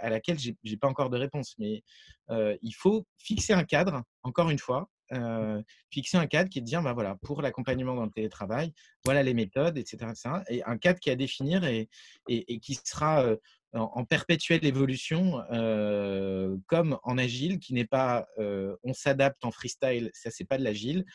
laquelle 0.10 0.40
je 0.40 0.52
n'ai 0.64 0.78
pas 0.78 0.88
encore 0.88 1.10
de 1.10 1.18
réponse. 1.18 1.56
Mais 1.60 1.84
euh, 2.30 2.56
il 2.62 2.72
faut 2.72 3.06
fixer 3.18 3.52
un 3.52 3.66
cadre, 3.66 4.02
encore 4.24 4.50
une 4.50 4.60
fois, 4.60 4.90
euh, 5.12 5.62
fixer 5.92 6.16
un 6.16 6.26
cadre 6.26 6.50
qui 6.50 6.60
est 6.60 6.62
de 6.62 6.66
dire, 6.66 6.82
bah 6.82 6.94
voilà, 6.94 7.18
pour 7.22 7.42
l'accompagnement 7.42 7.96
dans 7.96 8.06
le 8.06 8.12
télétravail, 8.12 8.72
voilà 9.04 9.24
les 9.24 9.34
méthodes, 9.34 9.78
etc. 9.78 10.14
et 10.48 10.64
un 10.64 10.78
cadre 10.78 11.02
qui 11.02 11.10
est 11.10 11.14
à 11.14 11.18
définir 11.18 11.66
et, 11.66 11.90
et 12.30 12.60
qui 12.60 12.80
sera 12.86 13.26
en, 13.74 14.06
perpétuelle 14.06 14.66
évolution, 14.66 15.42
euh, 15.52 16.56
comme 16.68 16.98
en 17.04 17.18
agile, 17.18 17.60
qui 17.60 17.74
n'est 17.74 17.86
pas 17.86 18.28
euh, 18.38 18.76
on 18.84 18.94
s'adapte 18.94 19.44
en 19.46 19.52
freestyle, 19.52 20.12
ça 20.14 20.30
c'est 20.30 20.46
pas 20.46 20.58
de 20.58 20.64
l'agile, 20.64 21.06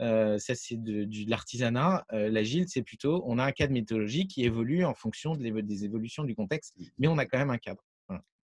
euh, 0.00 0.38
ça 0.38 0.54
c'est 0.54 0.82
de, 0.82 1.06
l'artisanat. 1.28 2.04
l'agile 2.10 2.66
c'est 2.68 2.82
plutôt 2.82 3.22
on 3.26 3.38
a 3.38 3.44
un 3.44 3.52
cadre 3.52 3.72
méthodologique 3.72 4.30
qui 4.30 4.44
évolue 4.44 4.84
en 4.84 4.94
fonction 4.94 5.36
des 5.36 5.84
évolutions 5.84 6.24
du 6.24 6.34
contexte, 6.34 6.74
mais 6.98 7.08
on 7.08 7.18
a 7.18 7.26
quand 7.26 7.38
même 7.38 7.50
un 7.50 7.58
cadre 7.58 7.82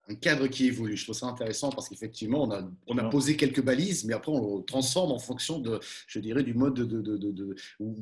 un 0.09 0.15
cadre 0.15 0.47
qui 0.47 0.67
évolue. 0.67 0.95
Je 0.95 1.03
trouve 1.03 1.15
ça 1.15 1.27
intéressant 1.27 1.69
parce 1.69 1.89
qu'effectivement, 1.89 2.43
on 2.43 2.51
a, 2.51 2.69
on 2.87 2.97
a 2.97 3.03
posé 3.09 3.35
quelques 3.35 3.61
balises, 3.61 4.05
mais 4.05 4.13
après, 4.13 4.31
on 4.31 4.57
le 4.57 4.63
transforme 4.63 5.11
en 5.11 5.19
fonction 5.19 5.59
de, 5.59 5.79
je 6.07 6.19
dirais, 6.19 6.43
du 6.43 6.53
mode 6.53 6.75
de, 6.75 7.01
de, 7.01 7.17
de, 7.17 7.55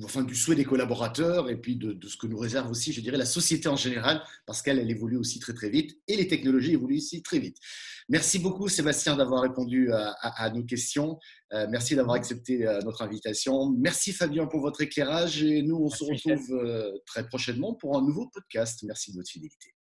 enfin, 0.03 0.23
du 0.23 0.35
souhait 0.35 0.55
des 0.55 0.65
collaborateurs 0.65 1.49
et 1.49 1.57
puis 1.57 1.75
de, 1.75 1.97
ce 2.07 2.17
que 2.17 2.27
nous 2.27 2.37
réserve 2.37 2.69
aussi, 2.69 2.93
je 2.93 3.01
dirais, 3.01 3.17
la 3.17 3.25
société 3.25 3.67
en 3.67 3.75
général, 3.75 4.21
parce 4.45 4.61
qu'elle, 4.61 4.79
elle 4.79 4.91
évolue 4.91 5.17
aussi 5.17 5.39
très, 5.39 5.53
très 5.53 5.69
vite 5.69 5.97
et 6.07 6.15
les 6.15 6.27
technologies 6.27 6.73
évoluent 6.73 6.97
aussi 6.97 7.21
très 7.23 7.39
vite. 7.39 7.57
Merci 8.07 8.37
beaucoup, 8.37 8.67
Sébastien, 8.67 9.15
d'avoir 9.15 9.41
répondu 9.41 9.91
à, 9.91 10.49
nos 10.51 10.63
questions. 10.63 11.17
Euh, 11.53 11.67
merci 11.69 11.95
d'avoir 11.95 12.15
accepté 12.15 12.67
euh, 12.67 12.79
notre 12.81 13.01
invitation. 13.01 13.71
Merci, 13.77 14.13
Fabien, 14.13 14.45
pour 14.45 14.61
votre 14.61 14.81
éclairage 14.81 15.43
et 15.43 15.61
nous, 15.63 15.77
on 15.77 15.89
se 15.89 16.03
retrouve 16.03 16.53
euh, 16.53 16.91
très 17.05 17.25
prochainement 17.27 17.73
pour 17.73 17.97
un 17.97 18.01
nouveau 18.01 18.27
podcast. 18.27 18.83
Merci 18.83 19.11
de 19.11 19.17
votre 19.17 19.29
fidélité. 19.29 19.74